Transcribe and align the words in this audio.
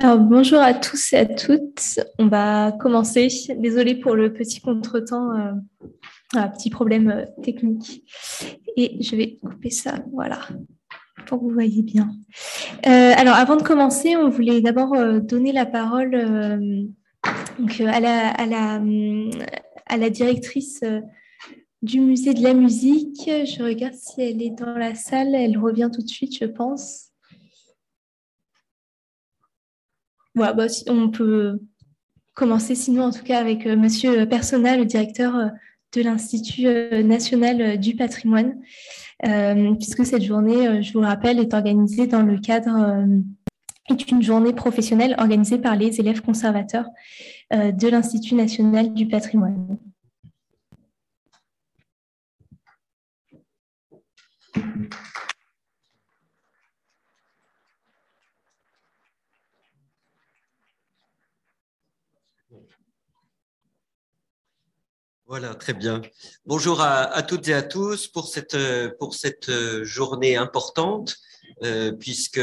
Alors, 0.00 0.18
bonjour 0.18 0.60
à 0.60 0.74
tous 0.74 1.12
et 1.12 1.16
à 1.16 1.26
toutes. 1.26 1.98
On 2.20 2.28
va 2.28 2.70
commencer. 2.70 3.26
Désolée 3.56 3.96
pour 3.96 4.14
le 4.14 4.32
petit 4.32 4.60
contretemps, 4.60 5.32
euh, 5.32 5.50
un 6.34 6.48
petit 6.50 6.70
problème 6.70 7.10
euh, 7.10 7.24
technique. 7.42 8.04
Et 8.76 9.02
je 9.02 9.16
vais 9.16 9.38
couper 9.42 9.70
ça, 9.70 9.96
voilà, 10.12 10.38
pour 11.26 11.40
que 11.40 11.44
vous 11.46 11.50
voyez 11.50 11.82
bien. 11.82 12.12
Euh, 12.86 13.12
alors, 13.16 13.34
avant 13.34 13.56
de 13.56 13.64
commencer, 13.64 14.14
on 14.16 14.28
voulait 14.28 14.60
d'abord 14.60 14.94
donner 15.20 15.50
la 15.50 15.66
parole 15.66 16.14
à, 17.84 18.00
la, 19.96 20.10
directrice 20.10 20.84
du 21.82 22.00
musée 22.00 22.34
de 22.34 22.42
la 22.44 22.54
musique. 22.54 23.22
Je 23.26 23.64
regarde 23.64 23.94
si 23.94 24.22
elle 24.22 24.40
est 24.42 24.56
dans 24.56 24.78
la 24.78 24.94
salle. 24.94 25.34
Elle 25.34 25.58
revient 25.58 25.90
tout 25.92 26.02
de 26.02 26.08
suite, 26.08 26.38
je 26.38 26.44
pense. 26.44 27.07
Bah, 30.38 30.54
on 30.86 31.10
peut 31.10 31.58
commencer 32.34 32.76
sinon 32.76 33.06
en 33.06 33.10
tout 33.10 33.24
cas 33.24 33.40
avec 33.40 33.66
euh, 33.66 33.76
Monsieur 33.76 34.24
Persona, 34.24 34.76
le 34.76 34.84
directeur 34.84 35.34
euh, 35.34 35.48
de 35.96 36.02
l'Institut 36.02 36.66
euh, 36.66 37.02
national 37.02 37.78
du 37.80 37.96
patrimoine, 37.96 38.56
puisque 39.80 40.06
cette 40.06 40.22
journée, 40.22 40.80
je 40.80 40.92
vous 40.92 41.00
le 41.00 41.06
rappelle, 41.06 41.40
est 41.40 41.52
organisée 41.52 42.06
dans 42.06 42.22
le 42.22 42.38
cadre 42.38 43.04
est 43.90 44.10
une 44.12 44.22
journée 44.22 44.52
professionnelle 44.52 45.16
organisée 45.18 45.58
par 45.58 45.74
les 45.74 45.98
élèves 45.98 46.20
conservateurs 46.20 46.86
de 47.50 47.88
l'Institut 47.88 48.36
national 48.36 48.94
du 48.94 49.08
patrimoine. 49.08 49.76
Voilà, 65.28 65.54
très 65.54 65.74
bien. 65.74 66.00
Bonjour 66.46 66.80
à, 66.80 67.22
toutes 67.22 67.48
et 67.48 67.52
à 67.52 67.60
tous 67.60 68.08
pour 68.08 68.28
cette, 68.28 68.56
pour 68.98 69.14
cette 69.14 69.50
journée 69.82 70.36
importante, 70.36 71.18
euh, 71.62 71.92
puisque 71.92 72.40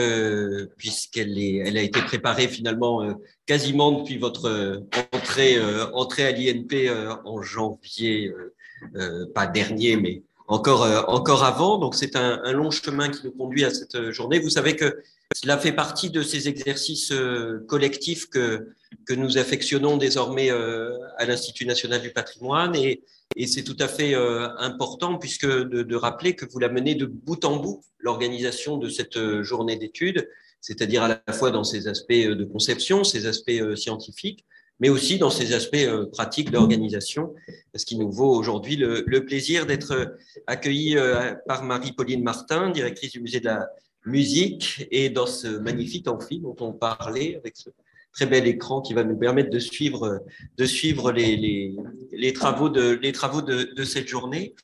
puisqu'elle 0.78 1.39
est, 1.39 1.56
elle 1.66 1.78
a 1.78 1.81
été 1.81 2.00
préparée 2.03 2.47
finalement 2.47 3.02
euh, 3.02 3.13
quasiment 3.47 3.91
depuis 3.91 4.19
votre 4.19 4.83
entrée, 5.11 5.58
euh, 5.58 5.89
entrée 5.94 6.28
à 6.28 6.31
l'INP 6.31 6.91
en 7.25 7.41
janvier, 7.41 8.31
pas 9.33 9.47
dernier, 9.47 9.97
mais 9.97 10.22
encore, 10.47 11.09
encore 11.09 11.44
avant. 11.44 11.80
Donc 11.80 11.95
c'est 11.95 12.16
un, 12.16 12.52
long 12.52 12.69
chemin 12.69 13.09
qui 13.09 13.25
nous 13.25 13.31
conduit 13.31 13.66
à 13.66 13.72
cette 13.72 14.11
journée. 14.11 14.38
Vous 14.38 14.52
savez 14.52 14.75
que 14.75 15.02
cela 15.33 15.58
fait 15.58 15.72
partie 15.72 16.11
de 16.11 16.22
ces 16.22 16.47
exercices 16.47 17.11
collectifs 17.67 18.30
que 18.30 18.75
que 19.05 19.13
nous 19.13 19.38
affectionnons 19.38 19.97
désormais 19.97 20.51
euh, 20.51 20.97
à 21.17 21.25
l'Institut 21.25 21.65
national 21.65 22.01
du 22.01 22.11
patrimoine. 22.11 22.75
Et, 22.75 23.03
c'est 23.47 23.63
tout 23.63 23.75
à 23.79 23.88
fait 23.88 24.13
euh, 24.13 24.47
important 24.59 25.17
puisque 25.17 25.47
de, 25.47 25.95
rappeler 25.95 26.35
que 26.35 26.45
vous 26.45 26.59
la 26.59 26.69
menez 26.69 26.95
de 26.95 27.05
bout 27.05 27.43
en 27.43 27.57
bout 27.57 27.81
l'organisation 27.99 28.77
de 28.77 28.88
cette 28.88 29.17
euh, 29.17 29.43
journée 29.43 29.75
d'études, 29.75 30.29
c'est-à-dire 30.61 31.03
à 31.03 31.07
la 31.07 31.33
fois 31.33 31.51
dans 31.51 31.63
ses 31.63 31.88
aspects 31.88 32.13
de 32.13 32.43
conception, 32.45 33.03
ses 33.03 33.25
aspects 33.25 33.75
scientifiques, 33.75 34.45
mais 34.79 34.89
aussi 34.89 35.17
dans 35.17 35.29
ses 35.29 35.53
aspects 35.53 35.88
pratiques 36.11 36.51
d'organisation, 36.51 37.33
ce 37.73 37.85
qui 37.85 37.97
nous 37.97 38.11
vaut 38.11 38.33
aujourd'hui 38.33 38.75
le, 38.75 39.03
le, 39.05 39.25
plaisir 39.25 39.66
d'être 39.66 40.17
accueillis 40.47 40.97
par 41.47 41.63
Marie-Pauline 41.63 42.23
Martin, 42.23 42.71
directrice 42.71 43.11
du 43.11 43.21
musée 43.21 43.39
de 43.39 43.45
la 43.45 43.69
musique, 44.05 44.88
et 44.91 45.09
dans 45.09 45.27
ce 45.27 45.47
magnifique 45.47 46.07
amphi 46.07 46.39
dont 46.39 46.55
on 46.59 46.73
parlait 46.73 47.35
avec 47.35 47.57
ce 47.57 47.69
très 48.16 48.25
bel 48.25 48.47
écran 48.47 48.81
qui 48.81 48.94
va 48.94 49.03
nous 49.03 49.17
permettre 49.17 49.49
de 49.49 49.59
suivre, 49.59 50.21
de 50.58 50.66
suivre 50.66 51.11
les, 51.11 51.75
les, 52.11 52.33
travaux, 52.33 52.69
de, 52.69 52.97
les 53.02 53.11
travaux 53.11 53.41
de, 53.41 53.73
de, 53.75 53.83
cette 53.83 54.07
journée. 54.07 54.55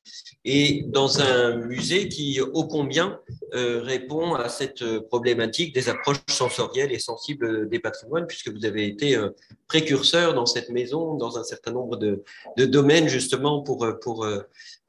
Et 0.45 0.83
dans 0.87 1.19
un 1.21 1.57
musée 1.57 2.07
qui, 2.07 2.39
ô 2.41 2.63
combien, 2.63 3.19
euh, 3.53 3.81
répond 3.83 4.33
à 4.33 4.47
cette 4.47 4.99
problématique 5.09 5.75
des 5.75 5.89
approches 5.89 6.17
sensorielles 6.29 6.93
et 6.93 6.99
sensibles 6.99 7.69
des 7.69 7.79
patrimoines, 7.79 8.25
puisque 8.25 8.49
vous 8.49 8.65
avez 8.65 8.87
été 8.87 9.15
euh, 9.15 9.29
précurseur 9.67 10.33
dans 10.33 10.45
cette 10.45 10.69
maison, 10.69 11.15
dans 11.15 11.37
un 11.37 11.43
certain 11.43 11.73
nombre 11.73 11.97
de, 11.97 12.23
de 12.57 12.65
domaines, 12.65 13.09
justement, 13.09 13.61
pour, 13.61 13.85
pour, 14.01 14.25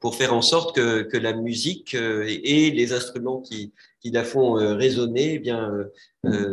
pour 0.03 0.15
faire 0.15 0.33
en 0.33 0.41
sorte 0.41 0.75
que, 0.75 1.03
que 1.03 1.15
la 1.15 1.31
musique 1.31 1.95
euh, 1.95 2.25
et 2.27 2.71
les 2.71 2.91
instruments 2.91 3.39
qui, 3.39 3.71
qui 4.03 4.11
la 4.11 4.23
font 4.23 4.53
résonner 4.53 5.35
eh 5.35 5.39
bien, 5.39 5.71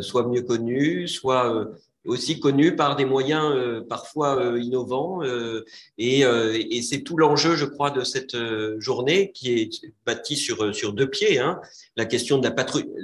soient 0.00 0.28
mieux 0.28 0.42
connus, 0.42 1.08
soient 1.08 1.68
aussi 2.06 2.40
connu 2.40 2.76
par 2.76 2.96
des 2.96 3.04
moyens 3.04 3.52
euh, 3.54 3.82
parfois 3.86 4.40
euh, 4.40 4.60
innovants. 4.60 5.22
Euh, 5.22 5.64
et, 5.98 6.82
c'est 6.82 7.02
tout 7.02 7.16
l'enjeu, 7.16 7.56
je 7.56 7.66
crois, 7.66 7.90
de 7.90 8.04
cette 8.04 8.36
journée 8.78 9.32
qui 9.32 9.52
est 9.52 9.70
bâtie 10.06 10.36
sur, 10.36 10.74
sur 10.74 10.92
deux 10.92 11.08
pieds. 11.08 11.38
Hein. 11.38 11.60
La 11.96 12.06
question 12.06 12.38
de 12.38 12.48
la 12.48 12.54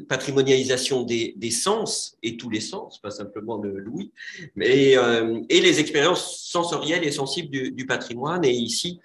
patrimonialisation 0.09 1.03
des, 1.03 1.35
des, 1.37 1.51
sens 1.51 2.17
et 2.23 2.37
tous 2.37 2.49
les 2.49 2.61
sens, 2.61 3.01
pas 3.01 3.11
simplement 3.11 3.59
le 3.59 3.79
louis, 3.79 4.13
mais, 4.55 4.97
et 5.49 5.61
les 5.61 5.79
expériences 5.79 6.41
sensorielles 6.41 7.05
et 7.05 7.13
sensibles 7.13 7.51
du, 7.51 7.71
du 7.71 7.87
patrimoine. 7.87 8.45
Et 8.45 8.53
ici, 8.53 9.01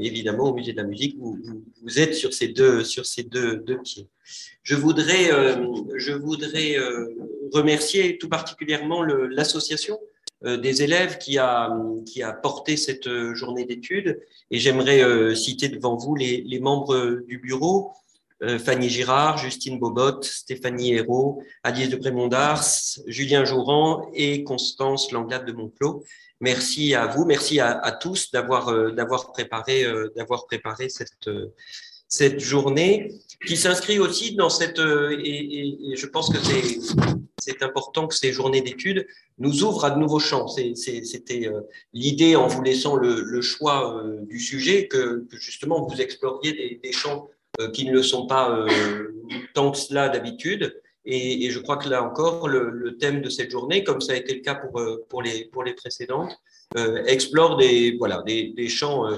évidemment, 0.00 0.50
au 0.50 0.54
musée 0.54 0.72
de 0.72 0.76
la 0.76 0.84
musique, 0.84 1.16
vous, 1.18 1.98
êtes 1.98 2.14
sur 2.14 2.32
ces 2.32 2.48
deux, 2.48 2.84
sur 2.84 3.06
ces 3.06 3.22
deux, 3.22 3.56
deux 3.56 3.80
pieds. 3.82 4.08
Je 4.62 4.74
voudrais, 4.74 5.30
je 5.96 6.12
voudrais 6.12 6.76
remercier 7.52 8.18
tout 8.18 8.28
particulièrement 8.28 9.02
l'association 9.02 9.98
euh, 10.44 10.56
des 10.56 10.84
élèves 10.84 11.18
qui 11.18 11.36
a, 11.36 11.76
qui 12.06 12.22
a 12.22 12.32
porté 12.32 12.76
cette 12.76 13.08
euh, 13.08 13.34
journée 13.34 13.64
d'études. 13.64 14.20
Et 14.52 14.60
j'aimerais 14.60 15.02
euh, 15.02 15.34
citer 15.34 15.68
devant 15.68 15.96
vous 15.96 16.14
les 16.14 16.60
membres 16.60 17.22
du 17.26 17.38
bureau, 17.38 17.90
Fanny 18.58 18.88
Girard, 18.88 19.38
Justine 19.38 19.78
Bobot, 19.78 20.22
Stéphanie 20.22 20.94
Hérault, 20.94 21.42
Alice 21.62 21.88
de 21.88 21.96
Brémondars, 21.96 22.64
Julien 23.06 23.44
Jouran 23.44 24.10
et 24.14 24.44
Constance 24.44 25.10
Langlade 25.10 25.44
de 25.44 25.52
Monclos. 25.52 26.04
Merci 26.40 26.94
à 26.94 27.06
vous, 27.06 27.24
merci 27.24 27.58
à, 27.58 27.98
tous 28.00 28.30
d'avoir 28.30 28.92
d'avoir 28.92 29.32
préparé 29.32 29.84
d'avoir 30.14 30.46
préparé 30.46 30.88
cette 30.88 31.28
cette 32.06 32.38
journée 32.38 33.12
qui 33.44 33.56
s'inscrit 33.56 33.98
aussi 33.98 34.36
dans 34.36 34.50
cette 34.50 34.78
et, 34.78 35.94
je 35.96 36.06
pense 36.06 36.30
que 36.30 36.38
c'est 37.48 37.62
important 37.62 38.06
que 38.06 38.14
ces 38.14 38.32
journées 38.32 38.60
d'études 38.60 39.06
nous 39.38 39.62
ouvrent 39.62 39.84
à 39.84 39.90
de 39.90 39.98
nouveaux 39.98 40.18
champs. 40.18 40.48
C'était 40.48 41.46
euh, 41.46 41.62
l'idée 41.92 42.36
en 42.36 42.46
vous 42.46 42.62
laissant 42.62 42.96
le, 42.96 43.40
choix 43.40 43.96
euh, 43.96 44.20
du 44.24 44.40
sujet 44.40 44.88
que, 44.88 45.26
justement 45.32 45.86
vous 45.86 46.00
exploriez 46.00 46.80
des, 46.82 46.92
champs 46.92 47.28
euh, 47.30 47.34
qui 47.72 47.86
ne 47.86 47.92
le 47.92 48.02
sont 48.02 48.26
pas 48.26 48.66
tant 49.54 49.72
que 49.72 49.78
cela 49.78 50.08
d'habitude. 50.08 50.80
Et, 51.04 51.50
je 51.50 51.58
crois 51.58 51.78
que 51.78 51.88
là 51.88 52.02
encore, 52.02 52.48
le, 52.48 52.96
thème 52.98 53.22
de 53.22 53.30
cette 53.30 53.50
journée, 53.50 53.82
comme 53.82 54.00
ça 54.00 54.12
a 54.12 54.16
été 54.16 54.34
le 54.34 54.40
cas 54.40 54.54
pour, 54.54 54.80
pour, 55.08 55.22
les, 55.22 55.46
pour 55.46 55.64
les 55.64 55.74
précédentes, 55.74 56.36
explore 57.06 57.56
des, 57.56 57.96
voilà, 57.98 58.22
des, 58.26 58.52
des, 58.56 58.68
champs, 58.68 59.08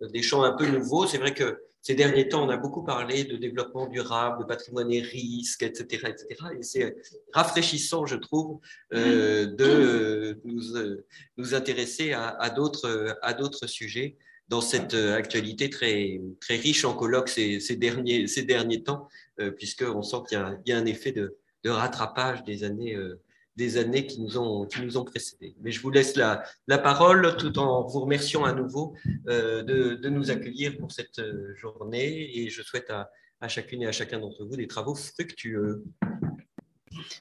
des 0.00 0.22
champs 0.22 0.42
un 0.42 0.52
peu 0.52 0.66
nouveaux. 0.66 1.06
C'est 1.06 1.18
vrai 1.18 1.34
que 1.34 1.58
ces 1.82 1.94
derniers 1.94 2.28
temps, 2.28 2.44
on 2.44 2.50
a 2.50 2.58
beaucoup 2.58 2.84
parlé 2.84 3.24
de 3.24 3.36
développement 3.36 3.86
durable, 3.86 4.40
de 4.40 4.44
patrimoine 4.44 4.92
et 4.92 5.00
risque, 5.00 5.62
etc., 5.62 6.08
etc. 6.08 6.26
Et 6.58 6.62
c'est 6.62 6.96
rafraîchissant, 7.32 8.04
je 8.04 8.16
trouve, 8.16 8.60
euh, 8.92 9.46
de 9.46 10.38
nous, 10.44 10.76
euh, 10.76 11.06
nous 11.38 11.54
intéresser 11.54 12.12
à, 12.12 12.28
à 12.28 12.50
d'autres 12.50 13.66
sujets 13.66 14.18
dans 14.50 14.60
cette 14.60 14.94
actualité 14.94 15.70
très, 15.70 16.20
très 16.40 16.56
riche 16.56 16.84
en 16.84 16.92
colloques 16.92 17.28
ces, 17.28 17.76
derniers, 17.76 18.26
ces 18.26 18.42
derniers 18.42 18.82
temps, 18.82 19.08
euh, 19.38 19.50
puisqu'on 19.52 20.02
sent 20.02 20.16
qu'il 20.28 20.38
y, 20.66 20.72
a 20.72 20.76
un 20.76 20.86
effet 20.86 21.12
de, 21.12 21.38
rattrapage 21.64 22.42
des 22.44 22.64
années 22.64 22.94
euh, 22.94 23.20
des 23.56 23.76
années 23.76 24.06
qui 24.06 24.22
nous 24.22 24.38
ont, 24.38 24.64
qui 24.64 24.80
nous 24.80 24.96
ont 24.96 25.04
précédés. 25.04 25.54
Mais 25.60 25.70
je 25.70 25.82
vous 25.82 25.90
laisse 25.90 26.16
la, 26.16 26.42
la 26.66 26.78
parole 26.78 27.36
tout 27.36 27.58
en 27.58 27.86
vous 27.86 28.00
remerciant 28.00 28.44
à 28.44 28.52
nouveau 28.52 28.94
euh, 29.28 29.62
de, 29.62 29.94
de, 29.96 30.08
nous 30.08 30.30
accueillir 30.30 30.78
pour 30.78 30.90
cette 30.90 31.18
euh, 31.18 31.54
journée 31.56 32.38
et 32.38 32.48
je 32.48 32.62
souhaite 32.62 32.88
à, 32.88 33.10
à 33.40 33.48
chacune 33.48 33.82
et 33.82 33.86
à 33.86 33.92
chacun 33.92 34.18
d'entre 34.18 34.44
vous 34.44 34.56
des 34.56 34.66
travaux 34.66 34.94
fructueux. 34.94 35.84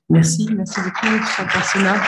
Merci, 0.10 0.48
merci 0.54 0.80
beaucoup, 0.80 1.08
Persona. 1.52 2.02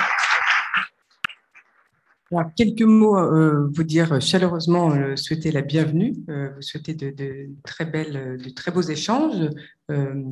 Alors, 2.33 2.53
quelques 2.55 2.81
mots, 2.81 3.17
euh, 3.17 3.69
vous 3.73 3.83
dire 3.83 4.21
chaleureusement 4.21 4.91
euh, 4.93 5.17
souhaiter 5.17 5.51
la 5.51 5.61
bienvenue, 5.61 6.13
euh, 6.29 6.49
vous 6.55 6.61
souhaiter 6.61 6.93
de, 6.93 7.09
de, 7.09 7.49
très 7.65 7.83
belles, 7.83 8.37
de 8.41 8.49
très 8.51 8.71
beaux 8.71 8.81
échanges, 8.81 9.49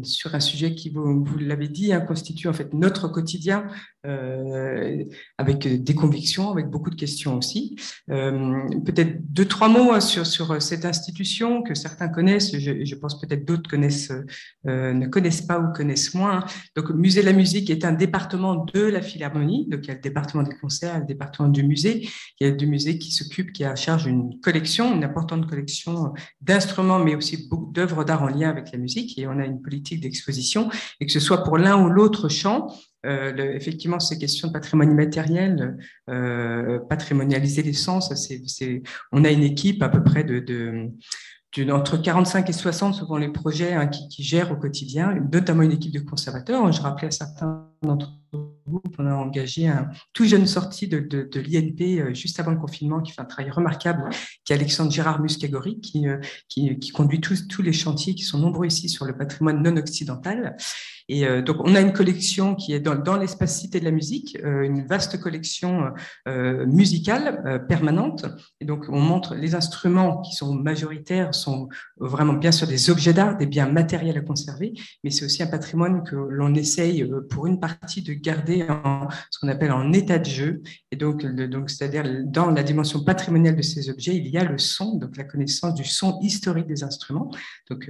sur 0.04 0.36
un 0.36 0.40
sujet 0.40 0.76
qui, 0.76 0.90
vous, 0.90 1.24
vous 1.24 1.38
l'avez 1.38 1.68
dit, 1.68 1.94
hein, 1.94 2.02
constitue 2.02 2.48
en 2.48 2.54
fait 2.54 2.74
notre 2.74 3.08
quotidien 3.08 3.66
avec 5.38 5.68
des 5.84 5.96
convictions, 5.96 6.52
avec 6.52 6.68
beaucoup 6.68 6.90
de 6.90 6.96
questions 6.96 7.38
aussi. 7.38 7.76
peut-être 8.08 9.18
deux, 9.32 9.46
trois 9.46 9.70
mots 9.70 10.00
sur, 10.00 10.26
sur 10.26 10.62
cette 10.62 10.86
institution 10.86 11.62
que 11.64 11.74
certains 11.74 12.08
connaissent, 12.08 12.58
je, 12.58 12.86
je 12.86 12.96
pense 12.96 13.20
peut-être 13.20 13.46
d'autres 13.46 13.70
connaissent, 13.70 14.12
ne 14.66 15.08
connaissent 15.08 15.42
pas 15.42 15.60
ou 15.60 15.74
connaissent 15.74 16.14
moins. 16.14 16.46
Donc, 16.76 16.90
Musée 16.92 17.22
de 17.22 17.26
la 17.26 17.34
musique 17.34 17.70
est 17.70 17.86
un 17.86 17.94
département 17.94 18.66
de 18.66 18.82
la 18.82 19.02
Philharmonie, 19.02 19.68
donc 19.70 19.82
il 19.84 19.88
y 19.88 19.92
a 19.92 19.96
le 19.96 20.02
département 20.02 20.44
des 20.44 20.56
concerts, 20.56 21.00
le 21.00 21.06
département 21.06 21.50
du 21.50 21.64
musée, 21.64 22.08
il 22.40 22.48
y 22.48 22.50
a 22.50 22.54
du 22.54 22.68
musée 22.68 22.98
qui 22.98 23.12
s'occupe, 23.12 23.52
qui 23.52 23.64
a 23.64 23.72
à 23.72 23.76
charge 23.76 24.06
une 24.06 24.40
collection, 24.42 24.96
une 24.96 25.04
importante 25.04 25.48
collection 25.48 26.14
d'instruments, 26.42 27.00
mais 27.00 27.16
aussi 27.16 27.50
d'œuvres 27.72 28.04
d'art 28.04 28.24
en 28.24 28.28
lien 28.28 28.50
avec 28.50 28.72
la 28.72 28.78
musique. 28.78 29.18
Et 29.18 29.28
on 29.28 29.40
a 29.40 29.46
une 29.50 29.62
politique 29.62 30.02
d'exposition, 30.02 30.70
et 31.00 31.06
que 31.06 31.12
ce 31.12 31.20
soit 31.20 31.44
pour 31.44 31.58
l'un 31.58 31.82
ou 31.84 31.90
l'autre 31.90 32.30
champ, 32.30 32.68
euh, 33.06 33.54
effectivement, 33.54 34.00
ces 34.00 34.18
questions 34.18 34.50
de 34.50 34.54
patrimoine 34.54 34.92
immatériel, 34.92 35.78
euh, 36.10 36.80
patrimonialiser 36.80 37.64
les 37.64 37.74
sens, 37.74 38.14
c'est, 38.16 38.84
on 39.12 39.24
a 39.24 39.30
une 39.30 39.44
équipe 39.44 39.82
à 39.84 39.90
peu 39.90 40.04
près 40.04 40.24
de, 40.24 40.40
de 40.40 40.92
entre 41.72 41.98
45 41.98 42.50
et 42.50 42.54
60 42.54 42.94
souvent 42.94 43.18
les 43.18 43.30
projets 43.30 43.74
hein, 43.74 43.88
qui, 43.88 44.08
qui, 44.08 44.24
gèrent 44.24 44.52
au 44.52 44.56
quotidien, 44.56 45.16
notamment 45.32 45.64
une 45.64 45.72
équipe 45.72 45.94
de 45.94 46.00
conservateurs. 46.00 46.72
Je 46.72 46.82
rappelais 46.82 47.08
à 47.08 47.12
certains 47.12 47.70
d'entre 47.82 48.12
vous 48.66 48.82
qu'on 48.96 49.08
a 49.08 49.14
engagé 49.14 49.68
un 49.68 49.90
tout 50.14 50.26
jeune 50.26 50.46
sorti 50.46 50.88
de, 50.88 51.00
de, 51.00 51.40
l'INP 51.40 52.00
euh, 52.00 52.14
juste 52.14 52.40
avant 52.40 52.52
le 52.52 52.60
confinement 52.60 53.02
qui 53.02 53.12
fait 53.12 53.22
un 53.22 53.26
travail 53.26 53.52
remarquable, 53.52 54.10
qui 54.46 54.54
est 54.54 54.56
Alexandre 54.56 54.92
Gérard 54.92 55.22
Muscagori, 55.22 55.80
qui, 55.82 56.08
euh, 56.08 56.20
qui, 56.48 56.78
qui 56.78 56.92
conduit 56.92 57.22
tous, 57.22 57.48
tous 57.48 57.62
les 57.62 57.74
chantiers 57.74 58.14
qui 58.14 58.24
sont 58.24 58.38
nombreux 58.38 58.68
ici 58.68 58.90
sur 58.90 59.06
le 59.06 59.18
patrimoine 59.18 59.64
non 59.64 59.76
occidental. 59.78 60.56
Et 61.10 61.26
euh, 61.26 61.42
donc, 61.42 61.58
on 61.62 61.76
a 61.76 61.82
une 61.82 61.92
collection 61.92 62.56
qui 62.56 62.72
est 62.72 62.80
dans, 62.80 62.96
dans 62.96 63.18
l'espace 63.18 63.60
Cité 63.60 63.80
de 63.80 63.86
la 63.86 63.92
musique, 63.92 64.38
euh, 64.46 64.62
une 64.62 64.86
vaste 64.86 65.20
collection 65.20 65.92
euh, 66.28 66.66
musicale 66.68 67.66
permanente. 67.68 68.26
Et 68.62 68.66
donc, 68.66 68.86
on 68.90 69.00
montre 69.00 69.34
les 69.34 69.56
instruments 69.56 70.22
qui 70.22 70.34
sont 70.36 70.54
majoritaires, 70.54 71.34
sont 71.34 71.68
vraiment 71.98 72.34
bien 72.34 72.52
sûr 72.52 72.68
des 72.68 72.92
objets 72.92 73.14
d'art, 73.14 73.38
des 73.38 73.48
biens 73.48 73.68
matériels 73.68 74.18
à 74.18 74.22
conserver, 74.22 74.74
mais 75.04 75.10
c'est 75.10 75.26
aussi 75.26 75.42
un 75.42 75.48
patrimoine 75.48 76.04
que 76.04 76.16
l'on 76.16 76.54
essaye 76.54 77.10
pour 77.32 77.48
une 77.48 77.60
partie 77.60 77.69
de 77.98 78.14
garder 78.14 78.66
ce 79.30 79.40
qu'on 79.40 79.48
appelle 79.48 79.72
en 79.72 79.92
état 79.94 80.20
de 80.20 80.26
jeu. 80.26 80.62
Et 80.92 80.96
donc, 80.96 81.24
c'est-à-dire 81.70 82.04
dans 82.26 82.50
la 82.52 82.64
dimension 82.64 83.04
patrimoniale 83.04 83.56
de 83.56 83.62
ces 83.62 83.90
objets, 83.90 84.16
il 84.16 84.28
y 84.28 84.38
a 84.38 84.44
le 84.44 84.58
son, 84.58 84.98
donc 84.98 85.18
la 85.18 85.24
connaissance 85.24 85.74
du 85.74 85.84
son 85.84 86.20
historique 86.22 86.68
des 86.68 86.84
instruments. 86.84 87.32
Donc, 87.70 87.90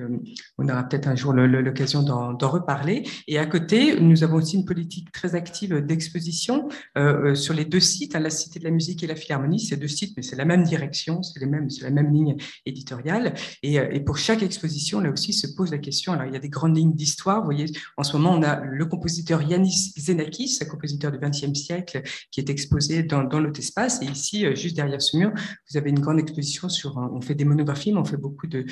on 0.58 0.70
aura 0.70 0.84
peut-être 0.84 1.08
un 1.08 1.16
jour 1.16 1.34
l'occasion 1.34 2.04
d'en 2.04 2.50
reparler. 2.50 3.04
Et 3.28 3.38
à 3.38 3.46
côté, 3.46 4.00
nous 4.00 4.24
avons 4.24 4.38
aussi 4.38 4.56
une 4.56 4.66
politique 4.66 5.12
très 5.12 5.36
active 5.36 5.76
d'exposition 5.86 6.70
euh, 6.98 7.32
euh, 7.32 7.36
sur 7.36 7.54
les 7.54 7.66
deux 7.66 7.80
sites, 7.80 8.16
hein, 8.16 8.20
la 8.20 8.30
Cité 8.30 8.60
de 8.60 8.64
la 8.64 8.72
musique 8.72 9.04
et 9.04 9.08
la 9.08 9.16
Philharmonie. 9.16 9.60
C'est 9.60 9.78
deux 9.78 9.88
sites, 9.88 10.16
mais 10.18 10.24
c'est 10.24 10.36
la 10.36 10.46
même 10.46 10.64
direction, 10.64 11.24
c'est 11.24 11.40
la 11.40 11.48
même 11.92 12.14
ligne 12.14 12.36
éditoriale. 12.66 13.34
Et, 13.64 13.80
euh, 13.80 13.90
et, 13.92 14.00
pour 14.00 14.18
chaque 14.18 14.42
exposition, 14.44 15.00
là 15.00 15.12
aussi, 15.12 15.34
se 15.34 15.48
pose 15.56 15.72
la 15.72 15.78
question. 15.78 16.14
Alors, 16.14 16.26
il 16.26 16.34
y 16.34 16.38
a 16.38 16.40
des 16.40 16.50
grandes 16.50 16.78
lignes 16.78 16.94
d'histoire. 16.94 17.44
Voyez, 17.44 17.66
en 17.98 18.04
ce 18.04 18.16
moment, 18.18 18.34
on 18.34 18.44
a 18.44 18.62
le 18.64 18.86
compositeur 18.86 19.42
Yanis 19.70 19.94
Xenakis, 19.98 20.60
un 20.62 20.66
compositeur 20.66 21.12
du 21.12 21.20
XXe 21.20 21.54
siècle, 21.54 22.02
qui 22.32 22.40
est 22.40 22.50
exposé 22.50 23.04
dans, 23.04 23.24
notre 23.24 23.60
espace. 23.60 24.02
Et 24.02 24.06
ici, 24.06 24.46
juste 24.56 24.76
derrière 24.76 25.02
ce 25.02 25.18
mur, 25.18 25.32
vous 25.70 25.78
avez 25.78 25.90
une 25.90 26.00
grande 26.00 26.20
exposition 26.20 26.70
sur. 26.70 26.98
On 26.98 27.22
fait 27.22 27.36
des 27.36 27.46
monographies, 27.46 27.92
mais 27.92 28.00
on 28.00 28.06
fait 28.06 28.18
beaucoup 28.18 28.48
de, 28.48 28.66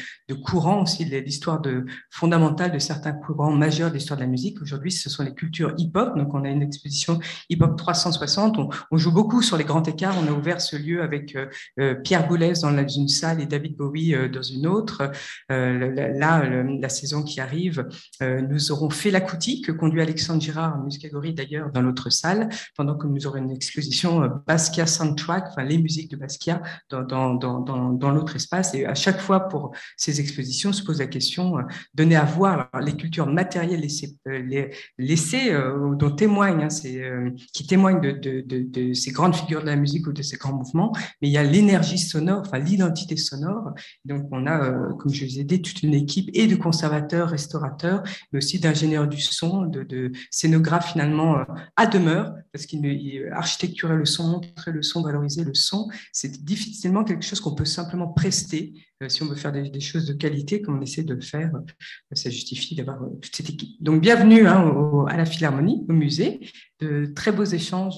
courants 0.43 0.83
aussi, 0.83 1.05
l'histoire 1.05 1.61
de, 1.61 1.85
fondamentale 2.09 2.71
de 2.71 2.79
certains 2.79 3.13
courants 3.13 3.51
majeurs 3.51 3.89
de 3.89 3.95
l'histoire 3.95 4.17
de 4.17 4.23
la 4.23 4.29
musique. 4.29 4.61
Aujourd'hui, 4.61 4.91
ce 4.91 5.09
sont 5.09 5.23
les 5.23 5.33
cultures 5.33 5.73
hip-hop. 5.77 6.17
Donc, 6.17 6.33
on 6.33 6.43
a 6.43 6.49
une 6.49 6.61
exposition 6.61 7.19
hip-hop 7.49 7.77
360. 7.77 8.57
On, 8.91 8.97
joue 8.97 9.11
beaucoup 9.11 9.41
sur 9.41 9.57
les 9.57 9.63
grands 9.63 9.83
écarts. 9.83 10.15
On 10.21 10.27
a 10.27 10.31
ouvert 10.31 10.59
ce 10.59 10.75
lieu 10.75 11.03
avec 11.03 11.35
euh, 11.35 11.45
euh, 11.79 11.95
Pierre 11.95 12.27
Boulez 12.27 12.53
dans 12.61 12.87
une 12.87 13.07
salle 13.07 13.41
et 13.41 13.45
David 13.45 13.75
Bowie 13.75 14.15
euh, 14.15 14.27
dans 14.27 14.41
une 14.41 14.65
autre. 14.65 15.11
là, 15.49 16.43
la 16.47 16.89
saison 16.89 17.23
qui 17.23 17.39
arrive, 17.39 17.87
nous 18.21 18.71
aurons 18.71 18.89
fait 18.89 19.11
la 19.11 19.21
que 19.21 19.71
conduit 19.71 20.01
Alexandre 20.01 20.41
Girard, 20.41 20.79
Muscagori 20.87 21.33
d'ailleurs, 21.33 21.71
dans 21.71 21.81
l'autre 21.81 22.09
salle, 22.09 22.49
pendant 22.75 22.95
que 22.95 23.07
nous 23.07 23.25
aurons 23.27 23.37
une 23.37 23.51
exposition 23.51 24.29
Basquiat 24.45 24.87
Soundtrack, 24.87 25.45
enfin 25.49 25.63
les 25.63 25.77
musiques 25.77 26.11
de 26.11 26.17
Basquiat, 26.17 26.61
dans, 26.89 27.03
dans, 27.03 27.33
dans, 27.33 27.91
dans 27.91 28.11
l'autre 28.11 28.35
espace. 28.35 28.73
Et 28.73 28.85
à 28.85 28.95
chaque 28.95 29.19
fois, 29.19 29.47
pour 29.47 29.71
ces 29.95 30.19
expositions, 30.19 30.73
se 30.73 30.83
pose 30.83 30.99
la 30.99 31.07
question, 31.07 31.55
donner 31.93 32.15
à 32.15 32.25
voir 32.25 32.69
les 32.81 32.95
cultures 32.95 33.27
matérielles 33.27 33.87
ces 33.89 34.15
euh, 34.27 34.69
l'essai 34.97 35.51
euh, 35.51 35.95
dont 35.95 36.11
témoigne, 36.11 36.63
hein, 36.63 36.67
euh, 36.85 37.31
qui 37.53 37.65
témoigne 37.65 37.99
de, 38.01 38.93
ces 38.93 39.11
grandes 39.11 39.35
figures 39.35 39.61
de 39.61 39.67
la 39.67 39.75
musique 39.75 40.07
ou 40.07 40.13
de 40.13 40.21
ces 40.21 40.37
grands 40.37 40.53
mouvements, 40.53 40.91
mais 41.21 41.27
il 41.27 41.31
y 41.31 41.37
a 41.37 41.43
l'énergie 41.43 41.97
sonore, 41.97 42.43
enfin 42.45 42.59
l'identité 42.59 43.17
sonore. 43.17 43.71
Donc 44.05 44.27
on 44.31 44.45
a, 44.47 44.93
comme 44.99 45.13
je 45.13 45.25
vous 45.25 45.39
ai 45.39 45.43
dit, 45.43 45.61
toute 45.61 45.83
une 45.83 45.93
équipe 45.93 46.29
et 46.33 46.47
de 46.47 46.55
conservateurs, 46.55 47.29
restaurateurs, 47.29 48.03
mais 48.31 48.37
aussi 48.37 48.59
d'ingénieurs 48.59 49.07
du 49.07 49.21
son, 49.21 49.63
de, 49.63 50.11
scénographes 50.31 50.76
finalement 50.81 51.45
à 51.75 51.85
demeure, 51.85 52.33
parce 52.51 52.65
qu'il 52.65 53.29
architecturer 53.31 53.95
le 53.95 54.05
son, 54.05 54.27
montrer 54.27 54.71
le 54.71 54.81
son, 54.81 55.03
valoriser 55.03 55.43
le 55.43 55.53
son, 55.53 55.89
c'est 56.11 56.43
difficilement 56.43 57.03
quelque 57.03 57.23
chose 57.23 57.39
qu'on 57.39 57.55
peut 57.55 57.65
simplement 57.65 58.07
prester 58.07 58.73
euh, 59.03 59.09
si 59.09 59.21
on 59.21 59.27
veut 59.27 59.35
faire 59.35 59.51
des, 59.51 59.79
choses 59.79 60.05
de 60.07 60.13
qualité, 60.13 60.61
comme 60.61 60.79
on 60.79 60.81
essaie 60.81 61.03
de 61.03 61.13
le 61.13 61.21
faire, 61.21 61.51
euh, 61.55 62.15
ça 62.15 62.29
justifie 62.29 62.75
d'avoir 62.75 63.03
euh, 63.03 63.09
toute 63.21 63.35
cette 63.35 63.49
équipe. 63.49 63.81
Donc, 63.81 64.01
bienvenue 64.01 64.47
hein, 64.47 65.05
à 65.07 65.17
la 65.17 65.25
Philharmonie, 65.25 65.85
au 65.87 65.93
musée. 65.93 66.39
De 66.79 67.05
très 67.15 67.31
beaux 67.31 67.43
échanges 67.43 67.95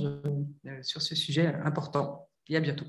sur 0.81 1.01
ce 1.01 1.15
sujet 1.15 1.53
important. 1.65 2.29
Et 2.47 2.55
à 2.55 2.59
bientôt. 2.59 2.85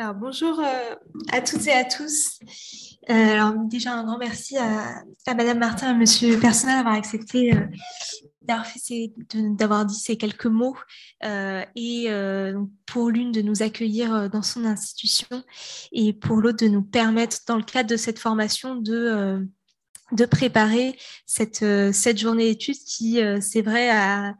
Alors, 0.00 0.14
bonjour 0.14 0.62
à 1.30 1.42
toutes 1.42 1.66
et 1.66 1.72
à 1.72 1.84
tous. 1.84 2.38
Euh, 3.10 3.12
alors 3.12 3.52
déjà 3.66 3.92
un 3.92 4.04
grand 4.04 4.16
merci 4.16 4.56
à, 4.56 5.02
Madame 5.26 5.58
Martin 5.58 5.88
et 5.88 5.90
à 5.90 5.94
Monsieur 5.94 6.40
Personnel 6.40 6.76
d'avoir 6.76 6.94
accepté 6.94 7.52
euh, 7.54 7.66
d'avoir 9.50 9.84
dit 9.84 9.94
ces 9.94 10.16
quelques 10.16 10.46
mots 10.46 10.74
euh, 11.22 11.62
et 11.76 12.08
pour 12.86 13.10
l'une 13.10 13.30
de 13.30 13.42
nous 13.42 13.62
accueillir 13.62 14.30
dans 14.30 14.40
son 14.40 14.64
institution 14.64 15.44
et 15.92 16.14
pour 16.14 16.38
l'autre 16.38 16.64
de 16.64 16.70
nous 16.70 16.82
permettre 16.82 17.36
dans 17.46 17.56
le 17.56 17.62
cadre 17.62 17.90
de 17.90 17.98
cette 17.98 18.18
formation 18.18 18.76
de 18.76 19.46
de 20.12 20.24
préparer 20.24 20.98
cette, 21.26 21.64
cette 21.92 22.18
journée 22.18 22.46
d'études 22.46 22.82
qui, 22.86 23.20
c'est 23.40 23.62
vrai, 23.62 23.90
a, 23.90 24.34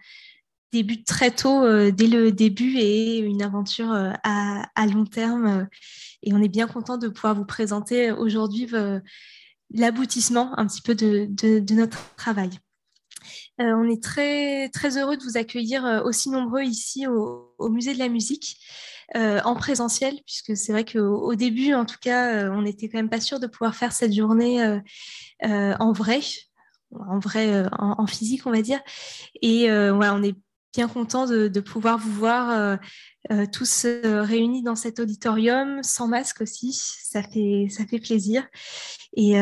débute 0.73 1.07
très 1.07 1.31
tôt, 1.31 1.65
dès 1.91 2.07
le 2.07 2.33
début, 2.33 2.77
et 2.79 3.19
une 3.19 3.43
aventure 3.43 3.93
à, 3.93 4.69
à, 4.75 4.87
long 4.87 5.05
terme 5.05 5.69
et 6.23 6.33
on 6.33 6.43
est 6.43 6.49
bien 6.49 6.67
content 6.67 6.99
de 6.99 7.09
pouvoir 7.09 7.35
vous 7.35 7.45
présenter 7.45 8.13
aujourd'hui 8.13 8.69
euh, 8.75 9.01
l'aboutissement 9.73 10.59
un 10.59 10.67
petit 10.67 10.83
peu 10.83 10.95
de, 10.95 11.75
notre 11.75 12.15
travail. 12.17 12.51
Euh, 13.61 13.75
on 13.77 13.89
est 13.89 14.03
très, 14.03 14.69
très 14.71 14.99
heureux 14.99 15.17
de 15.17 15.23
vous 15.23 15.37
accueillir 15.37 15.85
euh, 15.85 16.03
aussi 16.03 16.31
nombreux 16.31 16.63
ici 16.63 17.07
au, 17.07 17.55
Musée 17.71 17.95
de 17.95 17.99
la 17.99 18.09
musique. 18.09 18.57
en 19.15 19.55
présentiel, 19.55 20.15
puisque 20.25 20.57
c'est 20.57 20.73
vrai 20.73 20.85
qu'au 20.85 21.35
début, 21.35 21.75
en 21.75 21.85
tout 21.85 21.99
cas, 22.01 22.51
on 22.51 22.63
n'était 22.63 22.89
quand 22.89 22.99
même 22.99 23.11
pas 23.11 23.21
sûr 23.21 23.41
de 23.41 23.47
pouvoir 23.47 23.75
faire 23.75 23.93
cette 23.93 24.13
journée 24.13 24.63
en 25.43 25.93
vrai, 25.93 26.21
en 26.93 27.19
vrai, 27.19 27.65
en, 27.73 28.07
physique, 28.07 28.47
on 28.47 28.53
va 28.53 28.63
dire. 28.63 28.81
Et 29.43 29.71
on 29.71 30.23
est 30.23 30.37
bien 30.73 30.89
content 30.89 31.27
de, 31.27 31.61
pouvoir 31.61 31.99
vous 31.99 32.13
voir 32.13 32.51
euh, 32.51 32.77
euh, 33.31 33.47
tous 33.53 33.85
euh, 33.85 34.23
réunis 34.23 34.63
dans 34.63 34.77
cet 34.77 35.01
auditorium, 35.01 35.83
sans 35.83 36.09
masque 36.09 36.43
aussi. 36.43 36.73
Ça 36.73 37.23
fait, 37.23 37.67
ça 37.71 37.87
fait 37.87 37.99
plaisir. 37.99 38.47
Et, 39.17 39.33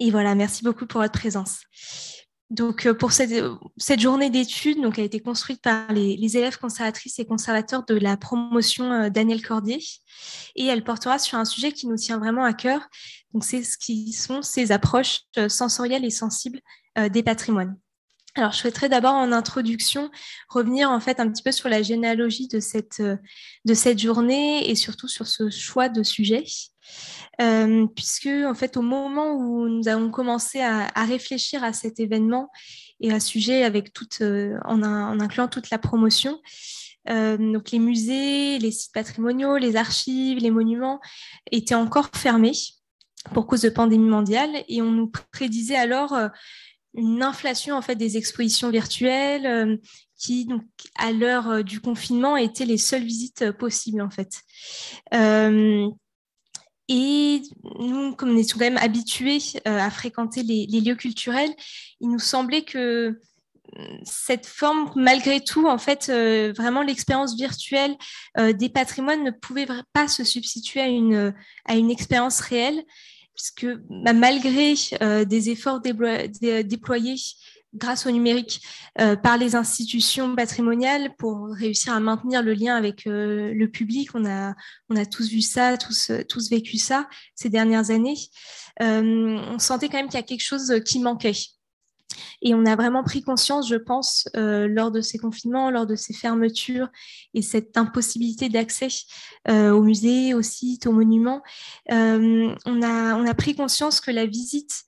et 0.00 0.10
voilà, 0.10 0.34
merci 0.34 0.64
beaucoup 0.64 0.86
pour 0.86 1.00
votre 1.00 1.18
présence. 1.18 1.60
Donc, 2.50 2.90
pour 2.94 3.12
cette, 3.12 3.44
cette 3.76 4.00
journée 4.00 4.28
d'études, 4.28 4.82
donc, 4.82 4.98
a 4.98 5.02
été 5.02 5.20
construite 5.20 5.62
par 5.62 5.92
les, 5.92 6.16
les, 6.16 6.36
élèves 6.36 6.58
conservatrices 6.58 7.20
et 7.20 7.24
conservateurs 7.24 7.84
de 7.84 7.94
la 7.94 8.16
promotion 8.16 9.08
Daniel 9.08 9.40
Cordier, 9.40 9.78
et 10.56 10.66
elle 10.66 10.82
portera 10.82 11.20
sur 11.20 11.38
un 11.38 11.44
sujet 11.44 11.70
qui 11.70 11.86
nous 11.86 11.94
tient 11.94 12.18
vraiment 12.18 12.42
à 12.42 12.52
cœur. 12.52 12.88
Donc, 13.32 13.44
c'est 13.44 13.62
ce 13.62 13.78
qui 13.78 14.12
sont 14.12 14.42
ces 14.42 14.72
approches 14.72 15.20
sensorielles 15.46 16.04
et 16.04 16.10
sensibles 16.10 16.60
des 16.96 17.22
patrimoines. 17.22 17.78
Alors, 18.36 18.52
je 18.52 18.58
souhaiterais 18.58 18.88
d'abord 18.88 19.14
en 19.14 19.32
introduction 19.32 20.10
revenir 20.48 20.90
en 20.90 21.00
fait 21.00 21.18
un 21.18 21.28
petit 21.30 21.42
peu 21.42 21.50
sur 21.50 21.68
la 21.68 21.82
généalogie 21.82 22.46
de 22.46 22.60
cette, 22.60 23.00
euh, 23.00 23.16
de 23.64 23.74
cette 23.74 23.98
journée 23.98 24.70
et 24.70 24.76
surtout 24.76 25.08
sur 25.08 25.26
ce 25.26 25.50
choix 25.50 25.88
de 25.88 26.02
sujet. 26.02 26.44
Euh, 27.40 27.86
puisque 27.94 28.28
en 28.28 28.54
fait 28.54 28.76
au 28.76 28.82
moment 28.82 29.32
où 29.32 29.68
nous 29.68 29.88
avons 29.88 30.10
commencé 30.10 30.60
à, 30.60 30.88
réfléchir 31.04 31.62
à 31.64 31.72
cet 31.72 32.00
événement 32.00 32.50
et 33.00 33.12
à 33.12 33.20
sujet 33.20 33.62
avec 33.64 33.92
toute, 33.92 34.20
en, 34.20 34.82
en, 34.82 35.20
incluant 35.20 35.48
toute 35.48 35.70
la 35.70 35.78
promotion. 35.78 36.40
donc 37.06 37.70
les 37.70 37.78
musées, 37.78 38.58
les 38.58 38.70
sites 38.72 38.92
patrimoniaux, 38.92 39.56
les 39.56 39.76
archives, 39.76 40.38
les 40.38 40.50
monuments 40.50 41.00
étaient 41.50 41.76
encore 41.76 42.10
fermés 42.14 42.52
pour 43.32 43.46
cause 43.46 43.62
de 43.62 43.70
pandémie 43.70 44.08
mondiale 44.08 44.50
et 44.68 44.82
on 44.82 44.90
nous 44.90 45.10
prédisait 45.32 45.76
alors 45.76 46.16
une 46.94 47.22
inflation 47.22 47.76
en 47.76 47.82
fait 47.82 47.94
des 47.94 48.16
expositions 48.16 48.70
virtuelles 48.70 49.78
qui 50.16 50.44
donc 50.44 50.64
à 50.96 51.12
l'heure 51.12 51.62
du 51.62 51.80
confinement 51.80 52.36
étaient 52.36 52.64
les 52.64 52.78
seules 52.78 53.04
visites 53.04 53.52
possibles 53.52 54.02
en 54.02 54.10
fait. 54.10 54.42
Et 56.92 57.42
nous, 57.78 58.16
comme 58.16 58.32
nous 58.32 58.40
étions 58.40 58.58
quand 58.58 58.64
même 58.64 58.76
habitués 58.76 59.38
euh, 59.68 59.78
à 59.78 59.90
fréquenter 59.90 60.42
les, 60.42 60.66
lieux 60.66 60.96
culturels, 60.96 61.54
il 62.00 62.10
nous 62.10 62.18
semblait 62.18 62.64
que 62.64 63.16
euh, 63.78 63.98
cette 64.02 64.44
forme, 64.44 64.90
malgré 64.96 65.40
tout, 65.40 65.68
en 65.68 65.78
fait, 65.78 66.08
euh, 66.08 66.52
vraiment 66.52 66.82
l'expérience 66.82 67.36
virtuelle 67.36 67.96
des 68.36 68.68
patrimoines 68.68 69.22
ne 69.22 69.30
pouvait 69.30 69.68
pas 69.92 70.08
se 70.08 70.24
substituer 70.24 70.80
à 70.80 70.88
une, 70.88 71.32
à 71.64 71.76
une 71.76 71.92
expérience 71.92 72.40
réelle, 72.40 72.84
puisque 73.40 73.66
bah, 73.88 74.12
malgré 74.12 74.74
des 75.24 75.50
efforts 75.50 75.80
déployés 75.80 77.16
grâce 77.74 78.06
au 78.06 78.10
numérique 78.10 78.62
euh, 79.00 79.16
par 79.16 79.38
les 79.38 79.54
institutions 79.54 80.34
patrimoniales 80.34 81.14
pour 81.16 81.48
réussir 81.50 81.92
à 81.92 82.00
maintenir 82.00 82.42
le 82.42 82.54
lien 82.54 82.76
avec 82.76 83.06
euh, 83.06 83.52
le 83.54 83.68
public. 83.68 84.10
On 84.14 84.24
a, 84.24 84.54
on 84.88 84.96
a 84.96 85.06
tous 85.06 85.30
vu 85.30 85.40
ça, 85.40 85.76
tous, 85.76 86.10
tous 86.28 86.50
vécu 86.50 86.78
ça 86.78 87.08
ces 87.34 87.48
dernières 87.48 87.90
années. 87.90 88.16
Euh, 88.82 89.38
on 89.48 89.58
sentait 89.58 89.88
quand 89.88 89.98
même 89.98 90.08
qu'il 90.08 90.18
y 90.18 90.22
a 90.22 90.26
quelque 90.26 90.44
chose 90.44 90.80
qui 90.84 90.98
manquait. 91.00 91.32
Et 92.42 92.54
on 92.54 92.66
a 92.66 92.76
vraiment 92.76 93.04
pris 93.04 93.22
conscience, 93.22 93.68
je 93.68 93.76
pense, 93.76 94.28
lors 94.34 94.90
de 94.90 95.00
ces 95.00 95.18
confinements, 95.18 95.70
lors 95.70 95.86
de 95.86 95.94
ces 95.94 96.14
fermetures 96.14 96.88
et 97.34 97.42
cette 97.42 97.76
impossibilité 97.76 98.48
d'accès 98.48 98.88
aux 99.48 99.82
musées, 99.82 100.34
aux 100.34 100.42
sites, 100.42 100.86
aux 100.86 100.92
monuments. 100.92 101.42
on, 101.90 102.82
a, 102.82 103.14
on 103.14 103.26
a 103.26 103.34
pris 103.34 103.54
conscience 103.54 104.00
que 104.00 104.10
la 104.10 104.26
visite 104.26 104.84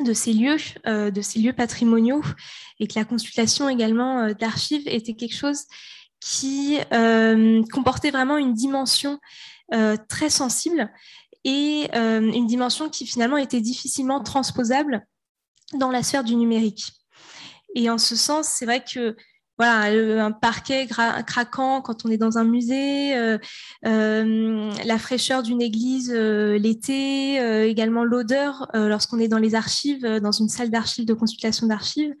de 0.00 0.12
ces 0.12 0.32
lieux, 0.32 0.56
euh, 0.86 1.10
de 1.10 1.20
ces 1.20 1.38
lieux 1.38 1.52
patrimoniaux, 1.52 2.22
et 2.80 2.86
que 2.86 2.98
la 2.98 3.04
consultation 3.04 3.68
également 3.68 4.20
euh, 4.20 4.32
d'archives 4.34 4.86
était 4.86 5.14
quelque 5.14 5.36
chose 5.36 5.64
qui 6.20 6.78
euh, 6.92 7.62
comportait 7.72 8.10
vraiment 8.10 8.36
une 8.36 8.54
dimension 8.54 9.18
très 10.08 10.30
sensible 10.30 10.88
et 11.42 11.88
une 11.92 12.46
dimension 12.46 12.88
qui 12.88 13.04
finalement 13.04 13.36
était 13.36 13.60
difficilement 13.60 14.22
transposable 14.22 15.04
dans 15.74 15.90
la 15.90 16.02
sphère 16.02 16.24
du 16.24 16.36
numérique. 16.36 16.92
Et 17.74 17.90
en 17.90 17.98
ce 17.98 18.16
sens, 18.16 18.48
c'est 18.48 18.64
vrai 18.64 18.82
que 18.82 19.16
voilà, 19.58 20.22
un 20.22 20.32
parquet 20.32 20.86
craquant 20.86 21.80
quand 21.80 22.04
on 22.04 22.10
est 22.10 22.18
dans 22.18 22.36
un 22.36 22.44
musée, 22.44 23.16
euh, 23.16 23.38
euh, 23.86 24.70
la 24.84 24.98
fraîcheur 24.98 25.42
d'une 25.42 25.62
église 25.62 26.12
euh, 26.14 26.58
l'été, 26.58 27.36
également 27.66 28.04
l'odeur 28.04 28.68
lorsqu'on 28.74 29.18
est 29.18 29.28
dans 29.28 29.38
les 29.38 29.54
archives, 29.54 30.06
dans 30.20 30.32
une 30.32 30.48
salle 30.48 30.70
d'archives, 30.70 31.06
de 31.06 31.14
consultation 31.14 31.66
d'archives. 31.66 32.14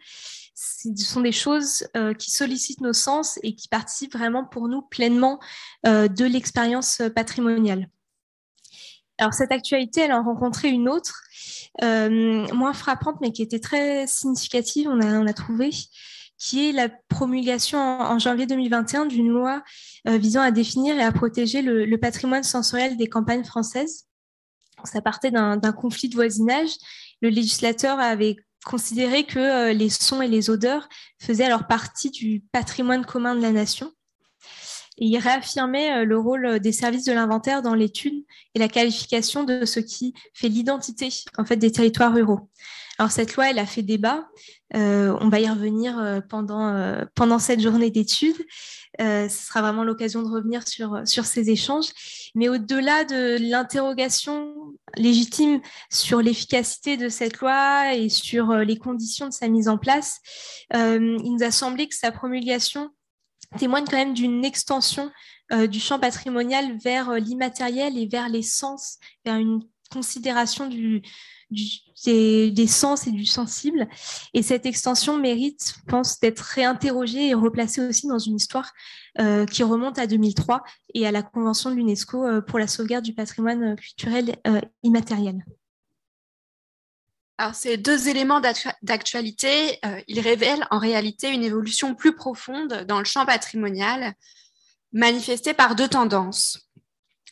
Ce 0.54 0.90
sont 0.96 1.20
des 1.20 1.32
choses 1.32 1.86
qui 2.18 2.30
sollicitent 2.30 2.80
nos 2.80 2.94
sens 2.94 3.38
et 3.42 3.54
qui 3.54 3.68
participent 3.68 4.14
vraiment 4.14 4.44
pour 4.44 4.68
nous 4.68 4.82
pleinement 4.82 5.38
de 5.84 6.24
l'expérience 6.24 7.02
patrimoniale. 7.14 7.88
Alors 9.18 9.34
cette 9.34 9.52
actualité, 9.52 10.02
elle 10.02 10.10
a 10.10 10.20
rencontré 10.20 10.68
une 10.68 10.88
autre, 10.88 11.22
moins 11.82 12.72
frappante, 12.72 13.16
mais 13.20 13.32
qui 13.32 13.42
était 13.42 13.60
très 13.60 14.06
significative, 14.06 14.88
on 14.88 15.00
a, 15.00 15.18
on 15.18 15.26
a 15.26 15.32
trouvé 15.32 15.70
qui 16.38 16.68
est 16.68 16.72
la 16.72 16.88
promulgation 16.88 17.78
en, 17.78 18.18
janvier 18.18 18.46
2021 18.46 19.06
d'une 19.06 19.28
loi 19.28 19.62
euh, 20.06 20.18
visant 20.18 20.42
à 20.42 20.50
définir 20.50 20.96
et 20.96 21.02
à 21.02 21.12
protéger 21.12 21.62
le, 21.62 21.96
patrimoine 21.96 22.42
sensoriel 22.42 22.96
des 22.96 23.08
campagnes 23.08 23.44
françaises. 23.44 24.04
Ça 24.84 25.00
partait 25.00 25.30
d'un 25.30 25.72
conflit 25.72 26.08
de 26.08 26.14
voisinage. 26.14 26.70
Le 27.22 27.30
législateur 27.30 27.98
avait 27.98 28.36
considéré 28.64 29.24
que 29.24 29.38
euh, 29.38 29.72
les 29.72 29.88
sons 29.88 30.20
et 30.20 30.28
les 30.28 30.50
odeurs 30.50 30.88
faisaient 31.20 31.44
alors 31.44 31.66
partie 31.66 32.10
du 32.10 32.44
patrimoine 32.52 33.06
commun 33.06 33.34
de 33.34 33.40
la 33.40 33.52
nation. 33.52 33.90
Et 34.98 35.06
il 35.06 35.18
réaffirmait 35.18 36.02
euh, 36.02 36.04
le 36.04 36.18
rôle 36.18 36.60
des 36.60 36.72
services 36.72 37.04
de 37.04 37.12
l'inventaire 37.12 37.62
dans 37.62 37.74
l'étude 37.74 38.24
et 38.54 38.58
la 38.58 38.68
qualification 38.68 39.44
de 39.44 39.64
ce 39.64 39.80
qui 39.80 40.14
fait 40.34 40.48
l'identité 40.48 41.08
en 41.38 41.44
fait, 41.44 41.56
des 41.56 41.72
territoires 41.72 42.14
ruraux. 42.14 42.48
Alors 42.98 43.10
cette 43.10 43.34
loi, 43.36 43.50
elle 43.50 43.58
a 43.58 43.66
fait 43.66 43.82
débat. 43.82 44.28
Euh, 44.74 45.16
on 45.20 45.28
va 45.28 45.40
y 45.40 45.48
revenir 45.48 45.98
euh, 45.98 46.20
pendant, 46.20 46.74
euh, 46.74 47.04
pendant 47.14 47.38
cette 47.38 47.60
journée 47.60 47.90
d'études. 47.90 48.42
ce 48.98 49.28
sera 49.28 49.60
vraiment 49.60 49.84
l'occasion 49.84 50.22
de 50.22 50.28
revenir 50.28 50.66
sur, 50.66 51.02
sur 51.06 51.26
ces 51.26 51.50
échanges. 51.50 51.88
Mais 52.34 52.48
au-delà 52.48 53.04
de 53.04 53.36
l'interrogation 53.50 54.54
légitime 54.96 55.60
sur 55.90 56.22
l'efficacité 56.22 56.96
de 56.96 57.08
cette 57.08 57.38
loi 57.40 57.94
et 57.94 58.08
sur 58.08 58.54
les 58.54 58.78
conditions 58.78 59.26
de 59.26 59.32
sa 59.32 59.48
mise 59.48 59.68
en 59.68 59.76
place, 59.76 60.20
il 60.72 61.32
nous 61.36 61.42
a 61.42 61.50
semblé 61.50 61.88
que 61.88 61.94
sa 61.94 62.10
promulgation 62.10 62.90
témoigne 63.56 63.84
quand 63.84 63.96
même 63.96 64.14
d'une 64.14 64.44
extension 64.44 65.10
du 65.70 65.78
champ 65.78 66.00
patrimonial 66.00 66.76
vers 66.78 67.12
l'immatériel 67.14 67.96
et 67.96 68.06
vers 68.06 68.28
les 68.28 68.42
sens, 68.42 68.98
vers 69.24 69.36
une 69.36 69.62
considération 69.90 70.68
des, 70.68 72.66
sens 72.66 73.06
et 73.06 73.12
du 73.12 73.26
sensible. 73.26 73.88
Et 74.34 74.42
cette 74.42 74.66
extension 74.66 75.18
mérite, 75.18 75.74
je 75.78 75.84
pense, 75.86 76.20
d'être 76.20 76.40
réinterrogée 76.40 77.28
et 77.28 77.34
replacée 77.34 77.86
aussi 77.86 78.06
dans 78.06 78.18
une 78.18 78.36
histoire 78.36 78.72
euh, 79.18 79.46
qui 79.46 79.62
remonte 79.62 79.98
à 79.98 80.06
2003 80.06 80.62
et 80.94 81.06
à 81.06 81.12
la 81.12 81.22
Convention 81.22 81.70
de 81.70 81.76
l'UNESCO 81.76 82.24
euh, 82.24 82.40
pour 82.40 82.58
la 82.58 82.66
sauvegarde 82.66 83.04
du 83.04 83.14
patrimoine 83.14 83.76
culturel 83.76 84.36
euh, 84.46 84.60
immatériel. 84.82 85.44
Alors, 87.38 87.54
ces 87.54 87.76
deux 87.76 88.08
éléments 88.08 88.40
d'actualité, 88.82 89.78
ils 90.08 90.20
révèlent 90.20 90.66
en 90.70 90.78
réalité 90.78 91.28
une 91.28 91.44
évolution 91.44 91.94
plus 91.94 92.14
profonde 92.14 92.84
dans 92.88 92.98
le 92.98 93.04
champ 93.04 93.26
patrimonial, 93.26 94.14
manifestée 94.92 95.52
par 95.52 95.74
deux 95.74 95.88
tendances. 95.88 96.65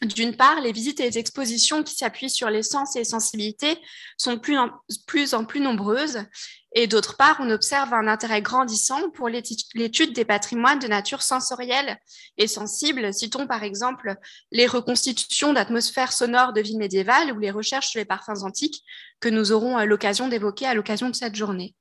D'une 0.02 0.36
part, 0.36 0.60
les 0.60 0.72
visites 0.72 1.00
et 1.00 1.04
les 1.04 1.18
expositions 1.18 1.82
qui 1.82 1.94
s'appuient 1.94 2.30
sur 2.30 2.50
les 2.50 2.62
sens 2.62 2.96
et 2.96 3.00
les 3.00 3.04
sensibilités 3.04 3.78
sont 4.18 4.34
de 4.34 4.38
plus 4.38 4.58
en 4.58 4.70
plus, 5.06 5.34
en 5.34 5.44
plus 5.44 5.60
nombreuses. 5.60 6.18
Et 6.76 6.88
d'autre 6.88 7.16
part, 7.16 7.36
on 7.38 7.50
observe 7.50 7.94
un 7.94 8.08
intérêt 8.08 8.42
grandissant 8.42 9.08
pour 9.10 9.28
l'étude 9.28 10.12
des 10.12 10.24
patrimoines 10.24 10.80
de 10.80 10.88
nature 10.88 11.22
sensorielle 11.22 11.98
et 12.36 12.48
sensible. 12.48 13.14
Citons 13.14 13.46
par 13.46 13.62
exemple 13.62 14.16
les 14.50 14.66
reconstitutions 14.66 15.52
d'atmosphères 15.52 16.12
sonores 16.12 16.52
de 16.52 16.60
villes 16.60 16.78
médiévales 16.78 17.32
ou 17.32 17.38
les 17.38 17.52
recherches 17.52 17.90
sur 17.90 18.00
les 18.00 18.04
parfums 18.04 18.42
antiques 18.42 18.82
que 19.20 19.28
nous 19.28 19.52
aurons 19.52 19.78
euh, 19.78 19.84
l'occasion 19.84 20.26
d'évoquer 20.26 20.66
à 20.66 20.74
l'occasion 20.74 21.08
de 21.08 21.14
cette 21.14 21.36
journée. 21.36 21.76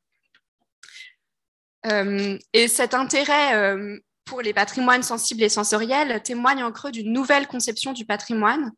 Euh, 1.88 2.38
et 2.53 2.67
cet 2.67 2.93
intérêt 2.93 3.55
euh, 3.55 3.98
pour 4.25 4.42
les 4.42 4.53
patrimoines 4.53 5.03
sensibles 5.03 5.44
et 5.44 5.50
sensoriels 5.50 6.22
témoigne 6.24 6.63
en 6.63 6.72
creux 6.72 6.92
d'une 6.92 7.12
nouvelle 7.12 7.48
conception 7.48 7.94
du 7.94 8.06
patrimoine, 8.06 8.72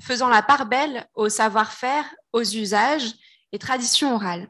faisant 0.00 0.28
la 0.28 0.42
part 0.42 0.66
belle 0.66 1.06
au 1.14 1.28
savoir-faire, 1.28 2.04
aux 2.32 2.42
usages 2.42 3.12
et 3.52 3.58
traditions 3.58 4.14
orales. 4.14 4.48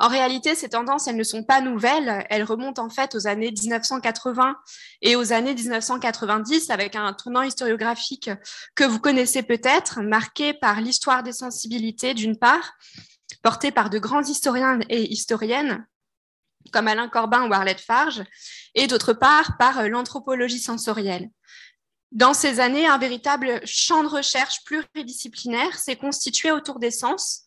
En 0.00 0.08
réalité, 0.08 0.54
ces 0.54 0.68
tendances, 0.68 1.08
elles 1.08 1.16
ne 1.16 1.24
sont 1.24 1.42
pas 1.42 1.60
nouvelles, 1.60 2.24
elles 2.30 2.44
remontent 2.44 2.84
en 2.84 2.88
fait 2.88 3.16
aux 3.16 3.26
années 3.26 3.50
1980 3.50 4.54
et 5.02 5.16
aux 5.16 5.32
années 5.32 5.54
1990 5.54 6.70
avec 6.70 6.94
un 6.94 7.12
tournant 7.14 7.42
historiographique 7.42 8.30
que 8.76 8.84
vous 8.84 9.00
connaissez 9.00 9.42
peut-être, 9.42 10.00
marqué 10.00 10.54
par 10.54 10.80
l'histoire 10.80 11.24
des 11.24 11.32
sensibilités 11.32 12.14
d'une 12.14 12.38
part, 12.38 12.74
portée 13.42 13.72
par 13.72 13.90
de 13.90 13.98
grands 13.98 14.22
historiens 14.22 14.78
et 14.88 15.02
historiennes 15.10 15.84
comme 16.72 16.88
Alain 16.88 17.08
Corbin 17.08 17.48
ou 17.48 17.52
Arlette 17.52 17.80
Farge, 17.80 18.22
et 18.74 18.86
d'autre 18.86 19.12
part 19.12 19.56
par 19.58 19.78
euh, 19.78 19.88
l'anthropologie 19.88 20.60
sensorielle. 20.60 21.28
Dans 22.12 22.34
ces 22.34 22.60
années, 22.60 22.86
un 22.86 22.98
véritable 22.98 23.60
champ 23.66 24.02
de 24.02 24.08
recherche 24.08 24.64
pluridisciplinaire 24.64 25.78
s'est 25.78 25.96
constitué 25.96 26.50
autour 26.50 26.78
des 26.78 26.90
sens, 26.90 27.42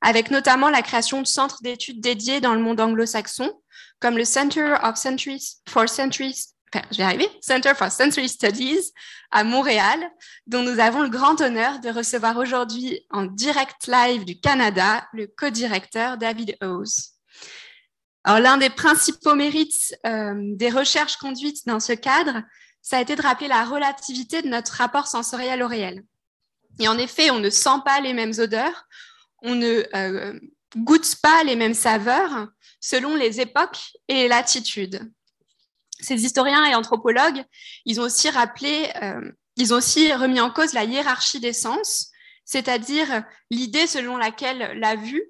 avec 0.00 0.30
notamment 0.30 0.70
la 0.70 0.82
création 0.82 1.20
de 1.22 1.26
centres 1.26 1.62
d'études 1.62 2.00
dédiés 2.00 2.40
dans 2.40 2.54
le 2.54 2.60
monde 2.60 2.80
anglo-saxon, 2.80 3.52
comme 4.00 4.16
le 4.16 4.24
Center 4.24 4.76
of 4.82 4.96
Centuries 4.96 5.56
for 5.68 5.88
Centuries, 5.88 6.54
je 6.90 6.96
vais 6.98 7.04
arriver, 7.04 7.28
Center 7.40 7.72
for 7.74 7.90
Sensory 7.90 8.28
Studies 8.28 8.92
à 9.30 9.44
Montréal, 9.44 9.98
dont 10.46 10.62
nous 10.62 10.80
avons 10.80 11.02
le 11.02 11.08
grand 11.08 11.40
honneur 11.40 11.80
de 11.80 11.88
recevoir 11.88 12.36
aujourd'hui 12.36 13.00
en 13.10 13.24
direct 13.24 13.86
live 13.86 14.24
du 14.24 14.38
Canada 14.40 15.06
le 15.12 15.26
co-directeur 15.26 16.18
David 16.18 16.56
Howes. 16.60 17.13
Alors, 18.24 18.40
l'un 18.40 18.56
des 18.56 18.70
principaux 18.70 19.34
mérites 19.34 19.94
euh, 20.06 20.34
des 20.54 20.70
recherches 20.70 21.18
conduites 21.18 21.66
dans 21.66 21.80
ce 21.80 21.92
cadre, 21.92 22.42
ça 22.80 22.96
a 22.96 23.02
été 23.02 23.16
de 23.16 23.22
rappeler 23.22 23.48
la 23.48 23.64
relativité 23.64 24.40
de 24.40 24.48
notre 24.48 24.72
rapport 24.72 25.06
sensoriel 25.06 25.62
au 25.62 25.68
réel. 25.68 26.02
Et 26.80 26.88
en 26.88 26.96
effet, 26.96 27.30
on 27.30 27.38
ne 27.38 27.50
sent 27.50 27.80
pas 27.84 28.00
les 28.00 28.14
mêmes 28.14 28.32
odeurs, 28.38 28.86
on 29.42 29.54
ne 29.54 29.84
euh, 29.94 30.38
goûtent 30.76 31.16
pas 31.22 31.44
les 31.44 31.54
mêmes 31.54 31.74
saveurs 31.74 32.48
selon 32.80 33.14
les 33.14 33.40
époques 33.40 33.92
et 34.08 34.14
les 34.14 34.28
latitudes. 34.28 35.00
Ces 36.00 36.24
historiens 36.24 36.64
et 36.64 36.74
anthropologues, 36.74 37.44
ils 37.84 38.00
ont 38.00 38.04
aussi 38.04 38.30
rappelé, 38.30 38.90
euh, 39.02 39.32
ils 39.56 39.72
ont 39.72 39.76
aussi 39.76 40.12
remis 40.12 40.40
en 40.40 40.50
cause 40.50 40.72
la 40.72 40.84
hiérarchie 40.84 41.40
des 41.40 41.52
sens, 41.52 42.10
c'est-à-dire 42.44 43.22
l'idée 43.50 43.86
selon 43.86 44.16
laquelle 44.16 44.78
la 44.78 44.96
vue 44.96 45.22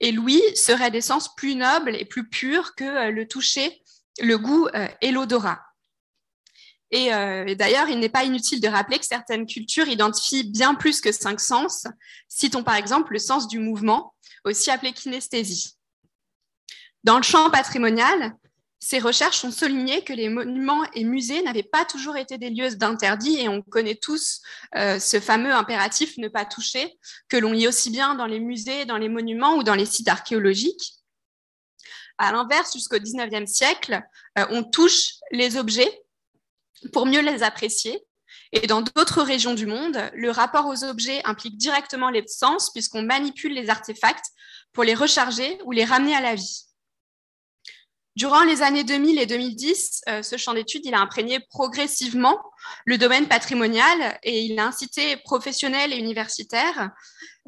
et 0.00 0.12
l'ouïe 0.12 0.42
seraient 0.54 0.90
des 0.90 1.00
sens 1.00 1.34
plus 1.34 1.54
nobles 1.54 1.94
et 1.96 2.04
plus 2.04 2.28
purs 2.28 2.74
que 2.74 2.84
euh, 2.84 3.10
le 3.10 3.28
toucher, 3.28 3.82
le 4.20 4.38
goût 4.38 4.68
euh, 4.74 4.88
et 5.00 5.10
l'odorat. 5.10 5.60
Et, 6.92 7.10
d'ailleurs, 7.54 7.88
il 7.88 8.00
n'est 8.00 8.08
pas 8.08 8.24
inutile 8.24 8.60
de 8.60 8.66
rappeler 8.66 8.98
que 8.98 9.06
certaines 9.06 9.46
cultures 9.46 9.86
identifient 9.86 10.50
bien 10.50 10.74
plus 10.74 11.00
que 11.00 11.12
cinq 11.12 11.38
sens. 11.38 11.86
Citons 12.26 12.64
par 12.64 12.74
exemple 12.74 13.12
le 13.12 13.20
sens 13.20 13.46
du 13.46 13.60
mouvement, 13.60 14.12
aussi 14.42 14.72
appelé 14.72 14.92
kinesthésie. 14.92 15.76
Dans 17.04 17.16
le 17.16 17.22
champ 17.22 17.48
patrimonial, 17.48 18.34
ces 18.82 18.98
recherches 18.98 19.44
ont 19.44 19.50
souligné 19.50 20.02
que 20.04 20.14
les 20.14 20.30
monuments 20.30 20.84
et 20.94 21.04
musées 21.04 21.42
n'avaient 21.42 21.62
pas 21.62 21.84
toujours 21.84 22.16
été 22.16 22.38
des 22.38 22.48
lieux 22.48 22.74
d'interdit 22.76 23.38
et 23.38 23.48
on 23.48 23.60
connaît 23.60 23.94
tous 23.94 24.40
euh, 24.74 24.98
ce 24.98 25.20
fameux 25.20 25.52
impératif 25.52 26.16
ne 26.16 26.28
pas 26.28 26.46
toucher 26.46 26.98
que 27.28 27.36
l'on 27.36 27.52
lit 27.52 27.68
aussi 27.68 27.90
bien 27.90 28.14
dans 28.14 28.24
les 28.24 28.40
musées, 28.40 28.86
dans 28.86 28.96
les 28.96 29.10
monuments 29.10 29.56
ou 29.56 29.62
dans 29.62 29.74
les 29.74 29.84
sites 29.84 30.08
archéologiques. 30.08 30.94
À 32.16 32.32
l'inverse, 32.32 32.72
jusqu'au 32.72 32.96
19e 32.96 33.46
siècle, 33.46 34.00
euh, 34.38 34.46
on 34.48 34.64
touche 34.64 35.12
les 35.30 35.58
objets 35.58 36.02
pour 36.94 37.04
mieux 37.04 37.20
les 37.20 37.42
apprécier. 37.42 38.02
Et 38.52 38.66
dans 38.66 38.80
d'autres 38.80 39.22
régions 39.22 39.54
du 39.54 39.66
monde, 39.66 40.10
le 40.14 40.30
rapport 40.30 40.66
aux 40.66 40.84
objets 40.84 41.20
implique 41.24 41.58
directement 41.58 42.08
les 42.08 42.26
sens 42.26 42.72
puisqu'on 42.72 43.02
manipule 43.02 43.52
les 43.52 43.68
artefacts 43.68 44.26
pour 44.72 44.84
les 44.84 44.94
recharger 44.94 45.58
ou 45.64 45.72
les 45.72 45.84
ramener 45.84 46.14
à 46.14 46.22
la 46.22 46.34
vie. 46.34 46.69
Durant 48.16 48.42
les 48.42 48.62
années 48.62 48.82
2000 48.82 49.20
et 49.20 49.26
2010, 49.26 50.02
euh, 50.08 50.22
ce 50.22 50.36
champ 50.36 50.52
d'études 50.52 50.92
a 50.92 50.98
imprégné 50.98 51.38
progressivement 51.48 52.38
le 52.84 52.98
domaine 52.98 53.28
patrimonial 53.28 54.18
et 54.24 54.40
il 54.40 54.58
a 54.58 54.66
incité 54.66 55.16
professionnels 55.18 55.92
et 55.92 55.96
universitaires 55.96 56.90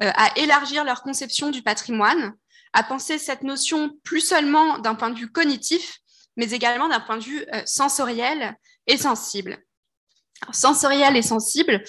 euh, 0.01 0.11
à 0.15 0.37
élargir 0.39 0.85
leur 0.85 1.03
conception 1.03 1.51
du 1.51 1.61
patrimoine, 1.61 2.33
à 2.71 2.83
penser 2.83 3.17
cette 3.17 3.43
notion 3.43 3.91
plus 4.03 4.21
seulement 4.21 4.79
d'un 4.79 4.95
point 4.95 5.09
de 5.09 5.19
vue 5.19 5.31
cognitif, 5.31 5.99
mais 6.37 6.51
également 6.51 6.87
d'un 6.87 7.01
point 7.01 7.17
de 7.17 7.23
vue 7.23 7.45
euh, 7.53 7.61
sensoriel 7.65 8.55
et 8.87 8.97
sensible. 8.97 9.57
sensoriel 10.51 11.17
et 11.17 11.21
sensible, 11.21 11.83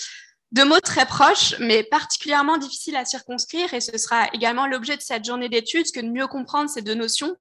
deux 0.54 0.64
mots 0.64 0.80
très 0.80 1.04
proches, 1.04 1.56
mais 1.58 1.82
particulièrement 1.82 2.58
difficiles 2.58 2.94
à 2.94 3.04
circonscrire, 3.04 3.74
et 3.74 3.80
ce 3.80 3.98
sera 3.98 4.28
également 4.32 4.68
l'objet 4.68 4.96
de 4.96 5.02
cette 5.02 5.24
journée 5.24 5.48
d'études, 5.48 5.90
que 5.90 5.98
de 5.98 6.08
mieux 6.08 6.28
comprendre 6.28 6.70
ces 6.70 6.80
deux 6.80 6.94
notions 6.94 7.36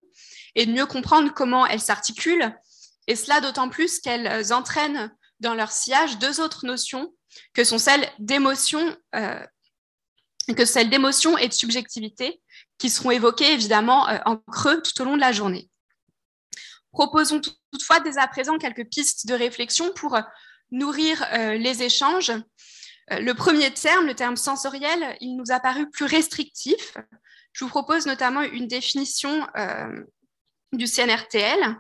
et 0.56 0.66
de 0.66 0.72
mieux 0.72 0.88
comprendre 0.88 1.32
comment 1.32 1.68
elles 1.68 1.80
s'articulent, 1.80 2.52
et 3.06 3.16
cela 3.16 3.40
d'autant 3.40 3.70
plus 3.70 4.00
qu'elles 4.00 4.52
entraînent 4.52 5.16
dans 5.40 5.54
leur 5.54 5.72
sillage 5.72 6.18
deux 6.18 6.42
autres 6.42 6.66
notions 6.66 7.14
que 7.54 7.64
sont 7.64 7.78
celles 7.78 8.10
d'émotion, 8.18 8.98
euh, 9.14 9.46
et 10.48 10.56
de 10.56 11.54
subjectivité, 11.54 12.42
qui 12.80 12.90
seront 12.90 13.12
évoquées 13.12 13.54
évidemment 13.54 14.10
euh, 14.10 14.18
en 14.26 14.38
creux 14.38 14.82
tout 14.82 15.00
au 15.04 15.06
long 15.06 15.16
de 15.16 15.22
la 15.22 15.32
journée. 15.32 15.70
Proposons 16.92 17.42
toutefois 17.72 18.00
dès 18.00 18.18
à 18.18 18.28
présent 18.28 18.58
quelques 18.58 18.90
pistes 18.90 19.28
de 19.28 19.36
réflexion 19.36 19.94
pour 19.94 20.18
nourrir 20.72 21.24
euh, 21.34 21.54
les 21.54 21.84
échanges. 21.84 22.32
Le 23.10 23.34
premier 23.34 23.74
terme, 23.74 24.08
le 24.08 24.16
terme 24.16 24.38
sensoriel, 24.38 25.18
il 25.20 25.36
nous 25.36 25.52
a 25.52 25.60
paru 25.60 25.90
plus 25.90 26.06
restrictif. 26.06 26.98
Je 27.52 27.64
vous 27.64 27.70
propose 27.70 28.06
notamment 28.06 28.42
une 28.42 28.68
définition 28.68 29.46
du 30.72 30.88
CNRTL. 30.88 31.78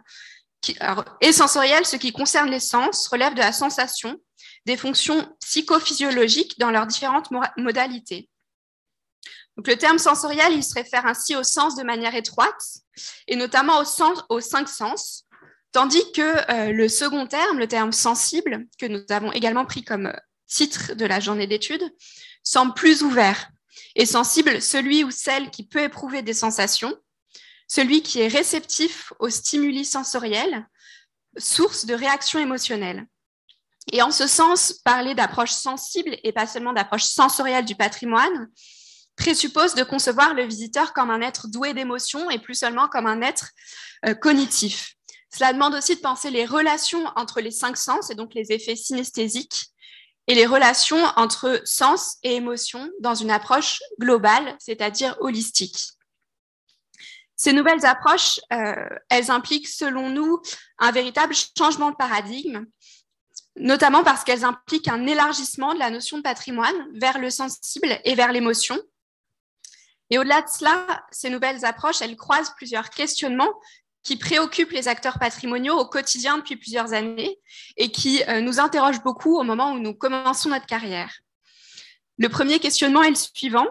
Qui, 0.61 0.77
et 1.19 1.33
sensoriel, 1.33 1.85
ce 1.85 1.97
qui 1.97 2.13
concerne 2.13 2.49
les 2.49 2.61
sens, 2.61 3.07
relève 3.07 3.33
de 3.33 3.39
la 3.39 3.51
sensation, 3.51 4.17
des 4.65 4.77
fonctions 4.77 5.35
psychophysiologiques 5.41 6.57
dans 6.57 6.71
leurs 6.71 6.87
différentes 6.87 7.29
modalités. 7.57 8.29
Donc, 9.57 9.67
le 9.67 9.77
terme 9.77 9.99
sensoriel, 9.99 10.53
il 10.53 10.63
se 10.63 10.73
réfère 10.73 11.05
ainsi 11.05 11.35
au 11.35 11.43
sens 11.43 11.75
de 11.75 11.83
manière 11.83 12.15
étroite, 12.15 12.61
et 13.27 13.35
notamment 13.35 13.83
aux 14.29 14.39
cinq 14.39 14.69
sens, 14.69 15.25
tandis 15.71 16.11
que 16.13 16.21
euh, 16.51 16.71
le 16.71 16.87
second 16.87 17.27
terme, 17.27 17.59
le 17.59 17.67
terme 17.67 17.91
sensible, 17.91 18.65
que 18.79 18.85
nous 18.85 19.03
avons 19.09 19.31
également 19.31 19.65
pris 19.65 19.83
comme 19.83 20.13
titre 20.53 20.93
de 20.93 21.05
la 21.05 21.19
journée 21.19 21.47
d'études, 21.47 21.83
semble 22.43 22.73
plus 22.73 23.03
ouvert 23.03 23.49
et 23.95 24.05
sensible 24.05 24.61
celui 24.61 25.03
ou 25.03 25.11
celle 25.11 25.49
qui 25.49 25.65
peut 25.65 25.81
éprouver 25.81 26.21
des 26.21 26.33
sensations, 26.33 26.95
celui 27.67 28.01
qui 28.01 28.21
est 28.21 28.27
réceptif 28.27 29.13
aux 29.19 29.29
stimuli 29.29 29.83
sensoriels, 29.83 30.67
source 31.37 31.85
de 31.85 31.95
réactions 31.95 32.39
émotionnelles. 32.39 33.07
Et 33.91 34.01
en 34.01 34.11
ce 34.11 34.27
sens, 34.27 34.73
parler 34.85 35.15
d'approche 35.15 35.51
sensible 35.51 36.17
et 36.23 36.31
pas 36.31 36.47
seulement 36.47 36.73
d'approche 36.73 37.03
sensorielle 37.03 37.65
du 37.65 37.75
patrimoine 37.75 38.49
présuppose 39.15 39.75
de 39.75 39.83
concevoir 39.83 40.33
le 40.33 40.45
visiteur 40.45 40.93
comme 40.93 41.09
un 41.09 41.21
être 41.21 41.47
doué 41.47 41.73
d'émotions 41.73 42.29
et 42.29 42.39
plus 42.39 42.55
seulement 42.55 42.87
comme 42.87 43.07
un 43.07 43.21
être 43.21 43.49
euh, 44.05 44.13
cognitif. 44.13 44.95
Cela 45.35 45.51
demande 45.51 45.75
aussi 45.75 45.95
de 45.95 46.01
penser 46.01 46.29
les 46.29 46.45
relations 46.45 47.03
entre 47.15 47.41
les 47.41 47.51
cinq 47.51 47.75
sens 47.75 48.09
et 48.09 48.15
donc 48.15 48.33
les 48.33 48.51
effets 48.51 48.75
synesthésiques 48.75 49.72
et 50.27 50.35
les 50.35 50.45
relations 50.45 51.03
entre 51.15 51.61
sens 51.65 52.17
et 52.23 52.35
émotion 52.35 52.89
dans 52.99 53.15
une 53.15 53.31
approche 53.31 53.79
globale, 53.99 54.55
c'est-à-dire 54.59 55.17
holistique. 55.19 55.93
Ces 57.35 57.51
nouvelles 57.51 57.85
approches, 57.85 58.39
euh, 58.53 58.87
elles 59.09 59.29
impliquent, 59.29 59.67
selon 59.67 60.09
nous, 60.09 60.41
un 60.79 60.91
véritable 60.91 61.33
changement 61.57 61.91
de 61.91 61.95
paradigme, 61.95 62.65
notamment 63.57 64.03
parce 64.03 64.23
qu'elles 64.23 64.45
impliquent 64.45 64.87
un 64.87 65.05
élargissement 65.05 65.73
de 65.73 65.79
la 65.79 65.89
notion 65.89 66.17
de 66.17 66.23
patrimoine 66.23 66.87
vers 66.93 67.19
le 67.19 67.29
sensible 67.29 67.99
et 68.05 68.15
vers 68.15 68.31
l'émotion. 68.31 68.79
Et 70.09 70.19
au-delà 70.19 70.41
de 70.41 70.47
cela, 70.47 71.05
ces 71.11 71.29
nouvelles 71.29 71.65
approches, 71.65 72.01
elles 72.01 72.15
croisent 72.15 72.53
plusieurs 72.55 72.89
questionnements 72.89 73.53
qui 74.03 74.17
préoccupent 74.17 74.71
les 74.71 74.87
acteurs 74.87 75.17
patrimoniaux 75.17 75.77
au 75.77 75.85
quotidien 75.85 76.37
depuis 76.37 76.57
plusieurs 76.57 76.93
années 76.93 77.39
et 77.77 77.89
qui 77.89 78.21
euh, 78.27 78.41
nous 78.41 78.59
interrogent 78.59 79.01
beaucoup 79.01 79.37
au 79.37 79.43
moment 79.43 79.71
où 79.71 79.79
nous 79.79 79.93
commençons 79.93 80.49
notre 80.49 80.65
carrière. 80.65 81.19
Le 82.17 82.29
premier 82.29 82.59
questionnement 82.59 83.01
est 83.01 83.09
le 83.09 83.15
suivant. 83.15 83.67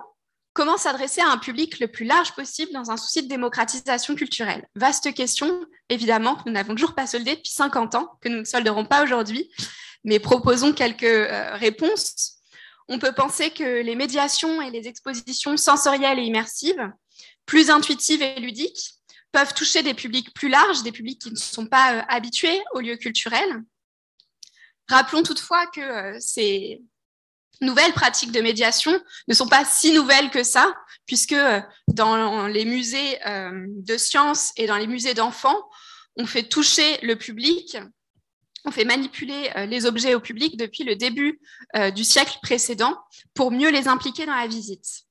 Comment 0.54 0.76
s'adresser 0.76 1.20
à 1.20 1.28
un 1.28 1.38
public 1.38 1.80
le 1.80 1.88
plus 1.88 2.04
large 2.04 2.32
possible 2.32 2.72
dans 2.72 2.90
un 2.90 2.96
souci 2.96 3.22
de 3.22 3.28
démocratisation 3.28 4.14
culturelle? 4.14 4.66
Vaste 4.74 5.14
question, 5.14 5.64
évidemment, 5.88 6.34
que 6.36 6.42
nous 6.46 6.52
n'avons 6.52 6.74
toujours 6.74 6.94
pas 6.94 7.06
soldée 7.06 7.36
depuis 7.36 7.52
50 7.52 7.94
ans, 7.94 8.18
que 8.20 8.28
nous 8.28 8.40
ne 8.40 8.44
solderons 8.44 8.84
pas 8.84 9.02
aujourd'hui, 9.02 9.50
mais 10.04 10.18
proposons 10.18 10.72
quelques 10.72 11.04
euh, 11.04 11.54
réponses. 11.54 12.38
On 12.88 12.98
peut 12.98 13.12
penser 13.12 13.50
que 13.50 13.82
les 13.82 13.94
médiations 13.94 14.60
et 14.60 14.70
les 14.70 14.88
expositions 14.88 15.56
sensorielles 15.56 16.18
et 16.18 16.24
immersives, 16.24 16.90
plus 17.46 17.70
intuitives 17.70 18.20
et 18.20 18.40
ludiques, 18.40 19.01
peuvent 19.32 19.54
toucher 19.54 19.82
des 19.82 19.94
publics 19.94 20.32
plus 20.34 20.48
larges, 20.48 20.82
des 20.82 20.92
publics 20.92 21.20
qui 21.20 21.30
ne 21.30 21.36
sont 21.36 21.66
pas 21.66 21.94
euh, 21.94 22.02
habitués 22.08 22.62
aux 22.74 22.80
lieux 22.80 22.96
culturels. 22.96 23.62
Rappelons 24.88 25.22
toutefois 25.22 25.66
que 25.66 25.80
euh, 25.80 26.16
ces 26.20 26.82
nouvelles 27.62 27.92
pratiques 27.92 28.32
de 28.32 28.40
médiation 28.40 28.92
ne 29.28 29.34
sont 29.34 29.48
pas 29.48 29.64
si 29.64 29.92
nouvelles 29.92 30.30
que 30.30 30.42
ça, 30.42 30.74
puisque 31.06 31.32
euh, 31.32 31.60
dans 31.88 32.46
les 32.46 32.64
musées 32.64 33.18
de 33.24 33.96
sciences 33.96 34.52
et 34.56 34.66
dans 34.66 34.76
les 34.76 34.86
musées 34.86 35.14
d'enfants, 35.14 35.68
on 36.16 36.26
fait 36.26 36.42
toucher 36.42 36.98
le 37.02 37.16
public, 37.16 37.78
on 38.64 38.70
fait 38.70 38.84
manipuler 38.84 39.50
les 39.68 39.86
objets 39.86 40.14
au 40.14 40.20
public 40.20 40.56
depuis 40.56 40.84
le 40.84 40.96
début 40.96 41.40
du 41.94 42.04
siècle 42.04 42.38
précédent 42.42 42.96
pour 43.34 43.50
mieux 43.50 43.70
les 43.70 43.88
impliquer 43.88 44.26
dans 44.26 44.34
la 44.34 44.46
visite. 44.46 45.04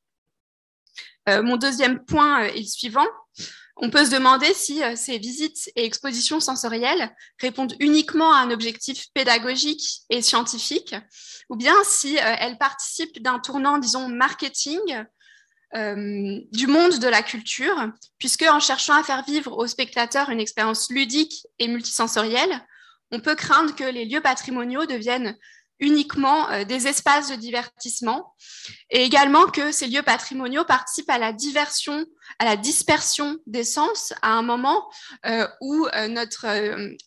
Mon 1.27 1.57
deuxième 1.57 2.03
point 2.05 2.43
est 2.43 2.59
le 2.59 2.65
suivant. 2.65 3.07
On 3.83 3.89
peut 3.89 4.05
se 4.05 4.11
demander 4.11 4.53
si 4.53 4.83
euh, 4.83 4.95
ces 4.95 5.17
visites 5.17 5.71
et 5.75 5.85
expositions 5.85 6.39
sensorielles 6.39 7.11
répondent 7.39 7.75
uniquement 7.79 8.31
à 8.31 8.37
un 8.37 8.51
objectif 8.51 9.07
pédagogique 9.15 10.03
et 10.11 10.21
scientifique, 10.21 10.95
ou 11.49 11.55
bien 11.55 11.73
si 11.83 12.17
euh, 12.17 12.35
elles 12.39 12.59
participent 12.59 13.21
d'un 13.23 13.39
tournant, 13.39 13.79
disons, 13.79 14.07
marketing 14.07 15.03
euh, 15.73 16.39
du 16.51 16.67
monde 16.67 16.99
de 16.99 17.07
la 17.07 17.23
culture, 17.23 17.91
puisque 18.19 18.43
en 18.43 18.59
cherchant 18.59 18.93
à 18.93 19.03
faire 19.03 19.23
vivre 19.25 19.57
aux 19.57 19.67
spectateurs 19.67 20.29
une 20.29 20.39
expérience 20.39 20.91
ludique 20.91 21.47
et 21.57 21.67
multisensorielle, 21.67 22.63
on 23.09 23.19
peut 23.19 23.35
craindre 23.35 23.75
que 23.75 23.83
les 23.83 24.05
lieux 24.05 24.21
patrimoniaux 24.21 24.85
deviennent 24.85 25.35
uniquement 25.81 26.49
euh, 26.51 26.63
des 26.63 26.87
espaces 26.87 27.29
de 27.29 27.35
divertissement 27.35 28.33
et 28.91 29.03
également 29.03 29.47
que 29.47 29.71
ces 29.71 29.87
lieux 29.87 30.03
patrimoniaux 30.03 30.63
participent 30.63 31.09
à 31.09 31.17
la 31.17 31.33
diversion, 31.33 32.05
à 32.39 32.45
la 32.45 32.55
dispersion 32.55 33.37
des 33.47 33.63
sens 33.63 34.13
à 34.21 34.33
un 34.33 34.43
moment 34.43 34.89
euh, 35.25 35.47
où 35.59 35.87
euh, 35.93 36.07
notre 36.07 36.45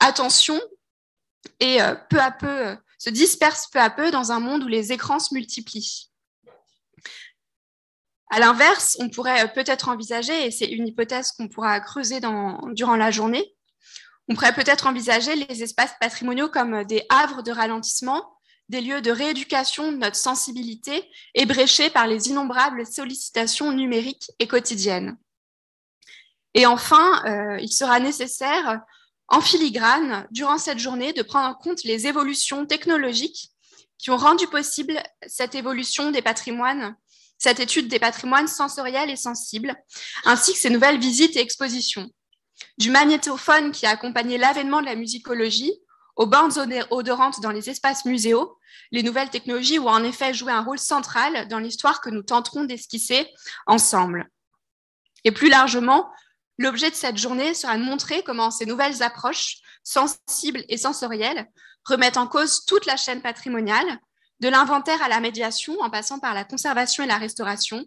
attention 0.00 0.60
est 1.60 1.78
peu 2.08 2.18
à 2.18 2.30
peu, 2.30 2.76
se 2.98 3.10
disperse 3.10 3.68
peu 3.68 3.78
à 3.78 3.90
peu 3.90 4.10
dans 4.10 4.32
un 4.32 4.40
monde 4.40 4.64
où 4.64 4.68
les 4.68 4.92
écrans 4.92 5.18
se 5.18 5.32
multiplient. 5.32 6.10
À 8.30 8.40
l'inverse, 8.40 8.96
on 8.98 9.10
pourrait 9.10 9.52
peut-être 9.52 9.88
envisager, 9.88 10.46
et 10.46 10.50
c'est 10.50 10.66
une 10.66 10.88
hypothèse 10.88 11.30
qu'on 11.32 11.48
pourra 11.48 11.78
creuser 11.80 12.20
durant 12.20 12.96
la 12.96 13.10
journée, 13.10 13.54
on 14.28 14.34
pourrait 14.34 14.54
peut-être 14.54 14.86
envisager 14.86 15.36
les 15.36 15.62
espaces 15.62 15.94
patrimoniaux 16.00 16.48
comme 16.48 16.84
des 16.84 17.04
havres 17.10 17.42
de 17.42 17.52
ralentissement, 17.52 18.33
des 18.68 18.80
lieux 18.80 19.02
de 19.02 19.10
rééducation 19.10 19.92
de 19.92 19.98
notre 19.98 20.16
sensibilité 20.16 21.08
ébréchés 21.34 21.90
par 21.90 22.06
les 22.06 22.28
innombrables 22.28 22.86
sollicitations 22.86 23.72
numériques 23.72 24.30
et 24.38 24.46
quotidiennes. 24.46 25.16
Et 26.54 26.66
enfin, 26.66 27.22
euh, 27.26 27.58
il 27.60 27.72
sera 27.72 28.00
nécessaire, 28.00 28.80
en 29.28 29.40
filigrane, 29.40 30.26
durant 30.30 30.58
cette 30.58 30.78
journée, 30.78 31.12
de 31.12 31.22
prendre 31.22 31.48
en 31.48 31.54
compte 31.54 31.82
les 31.84 32.06
évolutions 32.06 32.64
technologiques 32.66 33.50
qui 33.98 34.10
ont 34.10 34.16
rendu 34.16 34.46
possible 34.46 35.02
cette 35.26 35.54
évolution 35.54 36.10
des 36.10 36.22
patrimoines, 36.22 36.94
cette 37.38 37.60
étude 37.60 37.88
des 37.88 37.98
patrimoines 37.98 38.48
sensoriels 38.48 39.10
et 39.10 39.16
sensibles, 39.16 39.74
ainsi 40.24 40.52
que 40.52 40.58
ces 40.58 40.70
nouvelles 40.70 41.00
visites 41.00 41.36
et 41.36 41.40
expositions. 41.40 42.08
Du 42.78 42.90
magnétophone 42.90 43.72
qui 43.72 43.86
a 43.86 43.90
accompagné 43.90 44.38
l'avènement 44.38 44.80
de 44.80 44.86
la 44.86 44.94
musicologie, 44.94 45.72
aux 46.16 46.26
bandes 46.26 46.56
odorantes 46.90 47.40
dans 47.40 47.50
les 47.50 47.70
espaces 47.70 48.04
muséaux, 48.04 48.56
les 48.92 49.02
nouvelles 49.02 49.30
technologies 49.30 49.78
ont 49.78 49.88
en 49.88 50.04
effet 50.04 50.32
joué 50.32 50.52
un 50.52 50.62
rôle 50.62 50.78
central 50.78 51.48
dans 51.48 51.58
l'histoire 51.58 52.00
que 52.00 52.10
nous 52.10 52.22
tenterons 52.22 52.64
d'esquisser 52.64 53.28
ensemble. 53.66 54.28
Et 55.24 55.32
plus 55.32 55.48
largement, 55.48 56.10
l'objet 56.58 56.90
de 56.90 56.94
cette 56.94 57.16
journée 57.16 57.54
sera 57.54 57.76
de 57.76 57.82
montrer 57.82 58.22
comment 58.22 58.50
ces 58.50 58.66
nouvelles 58.66 59.02
approches 59.02 59.58
sensibles 59.82 60.64
et 60.68 60.76
sensorielles 60.76 61.48
remettent 61.84 62.16
en 62.16 62.26
cause 62.26 62.64
toute 62.64 62.86
la 62.86 62.96
chaîne 62.96 63.20
patrimoniale, 63.20 63.98
de 64.40 64.48
l'inventaire 64.48 65.02
à 65.02 65.08
la 65.08 65.20
médiation 65.20 65.76
en 65.80 65.90
passant 65.90 66.18
par 66.18 66.34
la 66.34 66.44
conservation 66.44 67.04
et 67.04 67.06
la 67.06 67.18
restauration, 67.18 67.84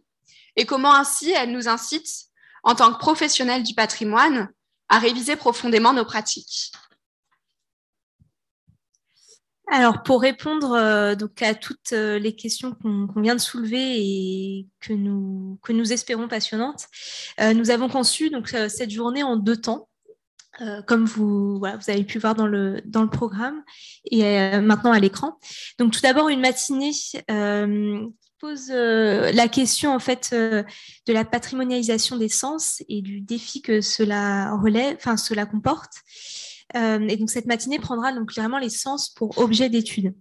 et 0.55 0.65
comment 0.65 0.93
ainsi 0.93 1.31
elles 1.31 1.51
nous 1.51 1.67
incitent, 1.67 2.25
en 2.63 2.75
tant 2.75 2.93
que 2.93 2.99
professionnels 2.99 3.63
du 3.63 3.73
patrimoine, 3.73 4.49
à 4.89 4.99
réviser 4.99 5.35
profondément 5.35 5.93
nos 5.93 6.05
pratiques. 6.05 6.71
Alors, 9.69 10.01
pour 10.01 10.21
répondre 10.21 10.71
euh, 10.71 11.15
donc 11.15 11.41
à 11.41 11.53
toutes 11.53 11.91
euh, 11.91 12.19
les 12.19 12.33
questions 12.33 12.73
qu'on 12.73 13.21
vient 13.21 13.35
de 13.35 13.41
soulever 13.41 13.97
et 13.97 14.67
que 14.79 14.93
nous, 14.93 15.59
que 15.61 15.73
nous 15.73 15.91
espérons 15.91 16.29
passionnantes, 16.29 16.85
euh, 17.41 17.53
nous 17.53 17.69
avons 17.69 17.89
conçu 17.89 18.29
donc, 18.29 18.47
cette 18.47 18.91
journée 18.91 19.23
en 19.23 19.35
deux 19.35 19.57
temps. 19.57 19.89
comme 20.87 21.05
vous, 21.05 21.59
vous 21.59 21.89
avez 21.89 22.03
pu 22.03 22.17
voir 22.17 22.33
dans 22.33 22.47
le, 22.47 22.81
dans 22.85 23.03
le 23.03 23.09
programme 23.09 23.61
et 24.05 24.57
maintenant 24.59 24.91
à 24.91 24.99
l'écran. 24.99 25.37
Donc 25.77 25.93
tout 25.93 26.01
d'abord 26.01 26.29
une 26.29 26.39
matinée 26.39 26.91
qui 26.91 27.19
pose 28.39 28.69
la 28.69 29.47
question 29.49 29.93
en 29.93 29.99
fait 29.99 30.33
de 30.33 31.13
la 31.13 31.25
patrimonialisation 31.25 32.17
des 32.17 32.29
sens 32.29 32.81
et 32.89 33.03
du 33.03 33.21
défi 33.21 33.61
que 33.61 33.81
cela 33.81 34.55
relève, 34.55 34.95
enfin 34.97 35.15
cela 35.15 35.45
comporte. 35.45 35.93
Euh, 36.75 37.07
et 37.07 37.17
donc 37.17 37.29
cette 37.29 37.45
matinée 37.45 37.79
prendra 37.79 38.11
donc 38.11 38.33
clairement 38.33 38.59
les 38.59 38.69
sens 38.69 39.09
pour 39.09 39.37
objet 39.37 39.69
d'étude. 39.69 40.13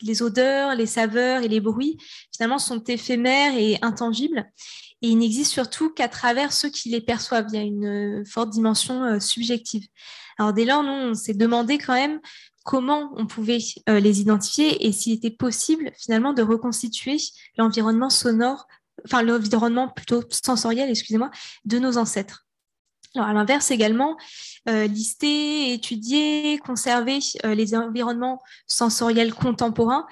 Les, 0.00 0.22
odeurs, 0.22 0.74
les 0.74 0.86
saveurs 0.86 1.42
et 1.42 1.48
les 1.48 1.60
bruits, 1.60 1.98
finalement, 2.34 2.58
sont 2.58 2.82
éphémères 2.84 3.54
et 3.54 3.76
intangibles. 3.82 4.50
Et 5.02 5.08
ils 5.08 5.18
n'existent 5.18 5.52
surtout 5.52 5.90
qu'à 5.90 6.08
travers 6.08 6.52
ceux 6.52 6.70
qui 6.70 6.88
les 6.88 7.02
perçoivent. 7.02 7.46
Il 7.50 7.54
y 7.54 7.58
a 7.58 7.62
une 7.62 8.24
forte 8.24 8.50
dimension 8.50 9.04
euh, 9.04 9.20
subjective. 9.20 9.86
Alors 10.38 10.54
dès 10.54 10.64
lors, 10.64 10.82
nous, 10.82 10.90
on 10.90 11.14
s'est 11.14 11.34
demandé 11.34 11.76
quand 11.76 11.92
même 11.92 12.20
comment 12.64 13.12
on 13.16 13.26
pouvait 13.26 13.58
euh, 13.88 14.00
les 14.00 14.20
identifier 14.20 14.86
et 14.86 14.92
s'il 14.92 15.12
était 15.12 15.30
possible 15.30 15.90
finalement 15.98 16.32
de 16.32 16.42
reconstituer 16.42 17.16
l'environnement 17.58 18.10
sonore, 18.10 18.66
enfin 19.04 19.22
l'environnement 19.22 19.88
plutôt 19.88 20.22
sensoriel, 20.30 20.88
excusez-moi, 20.88 21.30
de 21.64 21.78
nos 21.78 21.98
ancêtres. 21.98 22.41
Alors 23.14 23.28
à 23.28 23.34
l'inverse 23.34 23.70
également, 23.70 24.16
euh, 24.68 24.86
lister, 24.86 25.74
étudier, 25.74 26.58
conserver 26.58 27.18
euh, 27.44 27.54
les 27.54 27.74
environnements 27.74 28.40
sensoriels 28.66 29.34
contemporains 29.34 30.06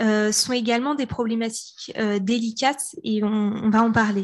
euh, 0.00 0.30
sont 0.30 0.52
également 0.52 0.94
des 0.94 1.06
problématiques 1.06 1.92
délicates 2.20 2.94
et 3.02 3.24
on, 3.24 3.70
va 3.70 3.82
en 3.82 3.90
parler. 3.90 4.22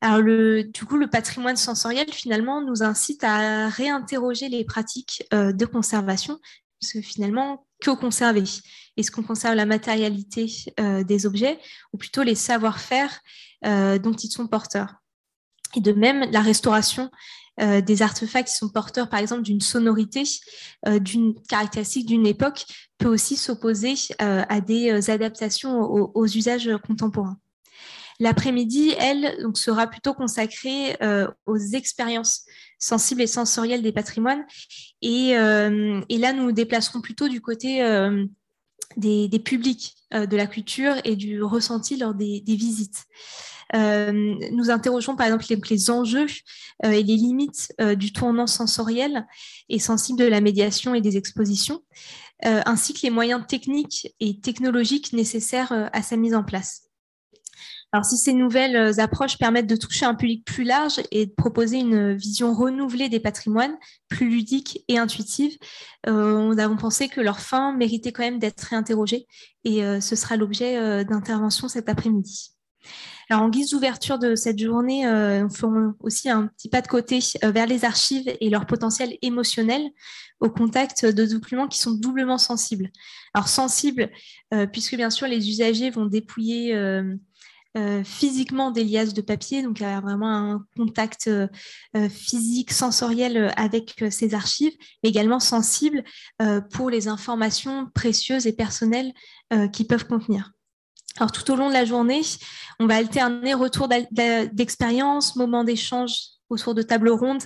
Alors 0.00 0.22
du 0.22 0.84
coup, 0.86 0.96
le 0.96 1.08
patrimoine 1.08 1.56
sensoriel 1.56 2.10
finalement 2.12 2.62
nous 2.62 2.82
incite 2.82 3.24
à 3.24 3.68
réinterroger 3.68 4.48
les 4.48 4.64
pratiques 4.64 5.26
de 5.32 5.66
conservation, 5.66 6.38
parce 6.80 6.92
que 6.92 7.00
finalement, 7.00 7.66
que 7.80 7.90
conserver? 7.90 8.44
Est-ce 8.96 9.10
qu'on 9.10 9.22
conserve 9.22 9.54
la 9.54 9.66
matérialité 9.66 10.52
des 10.78 11.26
objets 11.26 11.58
ou 11.92 11.98
plutôt 11.98 12.22
les 12.22 12.34
savoir-faire 12.34 13.20
dont 13.62 14.12
ils 14.12 14.30
sont 14.30 14.46
porteurs? 14.46 15.03
Et 15.76 15.80
de 15.80 15.92
même, 15.92 16.30
la 16.30 16.40
restauration 16.40 17.10
euh, 17.60 17.80
des 17.80 18.02
artefacts 18.02 18.48
qui 18.48 18.56
sont 18.56 18.68
porteurs, 18.68 19.08
par 19.08 19.20
exemple, 19.20 19.42
d'une 19.42 19.60
sonorité, 19.60 20.24
euh, 20.88 20.98
d'une 20.98 21.34
caractéristique 21.48 22.06
d'une 22.06 22.26
époque, 22.26 22.64
peut 22.98 23.08
aussi 23.08 23.36
s'opposer 23.36 23.94
euh, 24.20 24.42
à 24.48 24.60
des 24.60 25.10
adaptations 25.10 25.80
aux, 25.80 26.26
usages 26.26 26.70
contemporains. 26.86 27.38
L'après-midi, 28.18 28.94
elle, 28.98 29.36
donc, 29.42 29.56
sera 29.56 29.86
plutôt 29.86 30.14
consacrée 30.14 30.96
aux 31.46 31.58
expériences 31.58 32.44
sensibles 32.78 33.22
et 33.22 33.26
sensorielles 33.26 33.82
des 33.82 33.90
patrimoines. 33.92 34.44
Et, 35.02 35.34
là, 35.34 36.32
nous 36.32 36.52
déplacerons 36.52 37.00
plutôt 37.00 37.26
du 37.26 37.40
côté 37.40 37.82
des, 38.96 39.40
publics 39.40 39.96
de 40.12 40.36
la 40.36 40.46
culture 40.46 40.94
et 41.02 41.16
du 41.16 41.42
ressenti 41.42 41.96
lors 41.96 42.14
des 42.14 42.42
visites. 42.46 43.04
Euh, 43.74 44.34
nous 44.52 44.70
interrogeons 44.70 45.16
par 45.16 45.26
exemple 45.26 45.44
les, 45.70 45.90
enjeux 45.90 46.26
euh, 46.84 46.90
et 46.90 47.02
les 47.02 47.16
limites 47.16 47.72
euh, 47.80 47.94
du 47.94 48.12
tournant 48.12 48.46
sensoriel 48.46 49.26
et 49.68 49.78
sensible 49.78 50.18
de 50.18 50.24
la 50.24 50.40
médiation 50.40 50.94
et 50.94 51.00
des 51.00 51.16
expositions, 51.16 51.82
ainsi 52.42 52.92
que 52.92 53.00
les 53.02 53.10
moyens 53.10 53.46
techniques 53.46 54.14
et 54.20 54.38
technologiques 54.40 55.14
nécessaires 55.14 55.72
à 55.92 56.02
sa 56.02 56.16
mise 56.16 56.34
en 56.34 56.44
place. 56.44 56.82
Alors, 57.92 58.04
si 58.04 58.18
ces 58.18 58.34
nouvelles 58.34 59.00
approches 59.00 59.38
permettent 59.38 59.68
de 59.68 59.76
toucher 59.76 60.04
un 60.04 60.14
public 60.14 60.44
plus 60.44 60.64
large 60.64 61.00
et 61.10 61.26
de 61.26 61.32
proposer 61.32 61.78
une 61.78 62.12
vision 62.12 62.52
renouvelée 62.52 63.08
des 63.08 63.20
patrimoines, 63.20 63.78
plus 64.08 64.28
ludique 64.28 64.84
et 64.88 64.98
intuitive, 64.98 65.56
nous 66.06 66.58
avons 66.58 66.76
pensé 66.76 67.08
que 67.08 67.22
leur 67.22 67.40
fin 67.40 67.72
méritait 67.72 68.12
quand 68.12 68.24
même 68.24 68.40
d'être 68.40 68.60
réinterrogée 68.60 69.26
et 69.62 69.80
ce 70.00 70.16
sera 70.16 70.36
l'objet 70.36 71.04
d'intervention 71.04 71.68
cet 71.68 71.88
après-midi. 71.88 72.50
Alors, 73.30 73.42
en 73.42 73.48
guise 73.48 73.70
d'ouverture 73.70 74.18
de 74.18 74.34
cette 74.34 74.58
journée, 74.58 75.06
euh, 75.06 75.42
nous 75.42 75.50
ferons 75.50 75.94
aussi 76.00 76.28
un 76.28 76.48
petit 76.48 76.68
pas 76.68 76.82
de 76.82 76.88
côté 76.88 77.20
euh, 77.42 77.50
vers 77.50 77.66
les 77.66 77.84
archives 77.84 78.30
et 78.40 78.50
leur 78.50 78.66
potentiel 78.66 79.16
émotionnel 79.22 79.82
au 80.40 80.50
contact 80.50 81.06
de 81.06 81.24
documents 81.24 81.68
qui 81.68 81.78
sont 81.78 81.92
doublement 81.92 82.38
sensibles. 82.38 82.90
Alors, 83.32 83.48
sensibles, 83.48 84.10
euh, 84.52 84.66
puisque 84.66 84.96
bien 84.96 85.10
sûr, 85.10 85.26
les 85.26 85.48
usagers 85.48 85.90
vont 85.90 86.06
dépouiller 86.06 86.74
physiquement 88.04 88.70
des 88.70 88.84
liasses 88.84 89.14
de 89.14 89.20
papier, 89.20 89.60
donc 89.60 89.80
il 89.80 89.82
y 89.82 89.86
a 89.86 90.00
vraiment 90.00 90.28
un 90.28 90.64
contact 90.76 91.28
physique, 92.08 92.70
sensoriel 92.70 93.52
avec 93.56 94.04
ces 94.10 94.32
archives, 94.34 94.74
mais 95.02 95.08
également 95.08 95.40
sensibles 95.40 96.04
pour 96.70 96.88
les 96.88 97.08
informations 97.08 97.88
précieuses 97.92 98.46
et 98.46 98.52
personnelles 98.52 99.12
qui 99.72 99.84
peuvent 99.84 100.06
contenir. 100.06 100.53
Alors 101.18 101.30
tout 101.30 101.48
au 101.52 101.56
long 101.56 101.68
de 101.68 101.74
la 101.74 101.84
journée, 101.84 102.22
on 102.80 102.86
va 102.86 102.96
alterner 102.96 103.54
retour 103.54 103.88
d'expérience, 104.52 105.36
moments 105.36 105.62
d'échange 105.62 106.16
autour 106.50 106.74
de 106.74 106.82
tables 106.82 107.10
rondes 107.10 107.42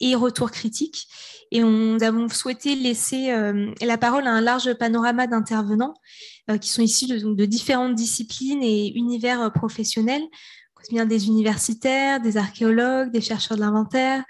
et 0.00 0.14
retour 0.14 0.50
critique. 0.50 1.06
Et 1.50 1.60
nous 1.60 2.02
avons 2.02 2.28
souhaité 2.28 2.74
laisser 2.74 3.30
euh, 3.30 3.72
la 3.80 3.98
parole 3.98 4.26
à 4.26 4.32
un 4.32 4.40
large 4.40 4.72
panorama 4.74 5.26
d'intervenants 5.26 5.94
euh, 6.50 6.58
qui 6.58 6.70
sont 6.70 6.82
issus 6.82 7.06
de, 7.06 7.44
différentes 7.44 7.94
disciplines 7.94 8.62
et 8.62 8.92
univers 8.96 9.40
euh, 9.40 9.50
professionnels, 9.50 10.22
bien 10.90 11.06
des 11.06 11.28
universitaires, 11.28 12.20
des 12.20 12.38
archéologues, 12.38 13.12
des 13.12 13.20
chercheurs 13.20 13.56
de 13.56 13.62
l'inventaire, 13.62 14.24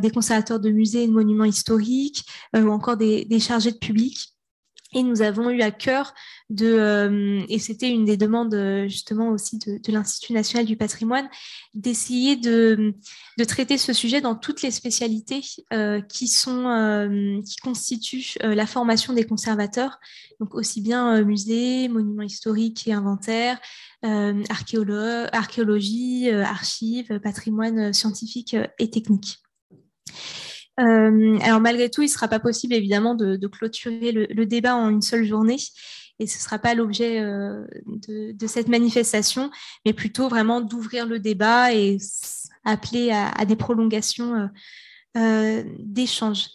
des 0.00 0.10
conservateurs 0.10 0.58
de 0.58 0.70
musées 0.70 1.04
et 1.04 1.06
de 1.06 1.12
monuments 1.12 1.44
historiques, 1.44 2.24
ou 2.56 2.70
encore 2.70 2.96
des, 2.96 3.24
des 3.24 3.38
chargés 3.38 3.70
de 3.70 3.78
public. 3.78 4.35
Et 4.92 5.02
nous 5.02 5.20
avons 5.20 5.50
eu 5.50 5.62
à 5.62 5.72
cœur 5.72 6.14
de, 6.48 6.66
euh, 6.66 7.42
et 7.48 7.58
c'était 7.58 7.90
une 7.90 8.04
des 8.04 8.16
demandes 8.16 8.54
euh, 8.54 8.86
justement 8.86 9.30
aussi 9.30 9.58
de, 9.58 9.92
l'Institut 9.92 10.32
national 10.32 10.64
du 10.64 10.76
patrimoine, 10.76 11.28
d'essayer 11.74 12.36
de, 12.36 12.94
traiter 13.48 13.78
ce 13.78 13.92
sujet 13.92 14.20
dans 14.20 14.36
toutes 14.36 14.62
les 14.62 14.70
spécialités 14.70 15.42
euh, 15.72 16.00
qui, 16.00 16.28
sont, 16.28 17.40
qui 17.44 17.56
constituent 17.56 18.38
la 18.40 18.66
formation 18.66 19.12
des 19.12 19.24
conservateurs, 19.24 19.98
donc 20.40 20.54
aussi 20.54 20.80
bien 20.80 21.22
musées, 21.22 21.88
monuments 21.88 22.22
historiques 22.22 22.86
et 22.86 22.92
inventaires, 22.92 23.58
archéologie, 24.02 26.30
archives, 26.30 27.18
patrimoine 27.20 27.92
scientifique 27.92 28.56
et 28.78 28.90
technique. 28.90 29.38
Euh, 30.78 31.38
alors 31.40 31.60
malgré 31.60 31.90
tout, 31.90 32.02
il 32.02 32.06
ne 32.06 32.10
sera 32.10 32.28
pas 32.28 32.40
possible 32.40 32.74
évidemment 32.74 33.14
de, 33.14 33.46
clôturer 33.46 34.12
le, 34.12 34.46
débat 34.46 34.76
en 34.76 34.90
une 34.90 35.02
seule 35.02 35.24
journée. 35.24 35.56
et 36.18 36.26
ce 36.26 36.36
ne 36.36 36.42
sera 36.42 36.58
pas 36.58 36.74
l'objet 36.74 37.20
de, 37.20 38.46
cette 38.46 38.68
manifestation, 38.68 39.50
mais 39.84 39.92
plutôt 39.92 40.28
vraiment 40.28 40.60
d'ouvrir 40.60 41.06
le 41.06 41.18
débat 41.18 41.72
et 41.72 41.96
appeler 42.64 43.10
à, 43.12 43.44
des 43.44 43.56
prolongations 43.56 44.50
d'échanges. 45.14 46.48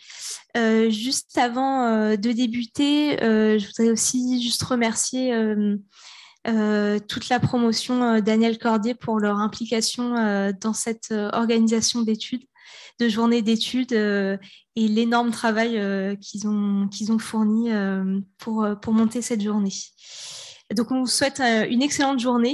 juste 0.90 1.38
avant 1.38 2.12
de 2.12 2.32
débuter, 2.32 3.18
je 3.20 3.66
voudrais 3.66 3.92
aussi 3.92 4.42
juste 4.42 4.62
remercier 4.62 5.34
toute 6.46 7.30
la 7.30 7.40
promotion 7.40 8.20
Daniel 8.20 8.60
Cordier 8.60 8.94
pour 8.94 9.20
leur 9.20 9.38
implication 9.38 10.52
dans 10.62 10.74
cette 10.74 11.12
organisation 11.34 12.04
d'études 12.04 12.44
de 13.00 13.10
journées 13.10 13.42
d'études 13.42 13.94
euh, 13.94 14.38
et 14.76 14.88
l'énorme 14.88 15.32
travail 15.32 15.78
euh, 15.78 16.16
qu'ils 16.16 16.48
ont, 16.48 16.90
ont 17.10 17.20
fourni 17.20 17.72
euh, 17.72 18.20
pour, 18.38 18.68
pour 18.82 18.94
monter 18.94 19.22
cette 19.22 19.42
journée. 19.42 19.74
Donc, 20.76 20.92
on 20.92 21.02
vous 21.02 21.08
souhaite 21.08 21.42
une 21.42 21.82
excellente 21.82 22.20
journée 22.20 22.54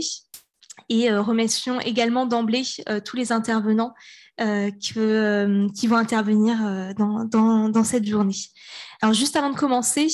et 0.89 1.11
remercions 1.11 1.79
également 1.81 2.25
d'emblée 2.25 2.63
tous 3.05 3.15
les 3.15 3.31
intervenants 3.31 3.93
qui 4.39 4.93
vont 4.93 5.97
intervenir 5.97 6.57
dans, 6.97 7.25
dans, 7.25 7.69
dans, 7.69 7.83
cette 7.83 8.07
journée. 8.07 8.35
Alors, 9.03 9.13
juste 9.13 9.35
avant 9.35 9.51
de 9.51 9.55
commencer, 9.55 10.07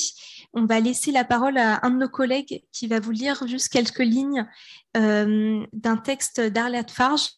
on 0.54 0.66
va 0.66 0.80
laisser 0.80 1.12
la 1.12 1.24
parole 1.24 1.58
à 1.58 1.86
un 1.86 1.90
de 1.90 1.98
nos 1.98 2.10
collègues 2.10 2.64
qui 2.72 2.88
va 2.88 3.00
vous 3.00 3.12
lire 3.12 3.48
juste 3.48 3.70
quelques 3.70 4.00
lignes 4.00 4.48
euh, 4.96 5.66
d'un 5.74 5.98
texte 5.98 6.40
d'Arlette 6.40 6.92
Farge 6.92 7.30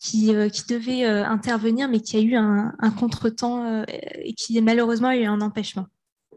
qui, 0.00 0.34
euh, 0.34 0.48
devait 0.68 1.04
euh, 1.04 1.24
intervenir, 1.24 1.88
mais 1.88 2.00
qui 2.00 2.16
a 2.16 2.20
eu 2.20 2.34
un, 2.34 2.72
un 2.78 2.90
contretemps 2.90 3.84
et 3.86 4.34
qui 4.34 4.60
malheureusement 4.60 5.08
a 5.08 5.16
eu 5.16 5.24
un 5.24 5.40
empêchement. 5.40 5.86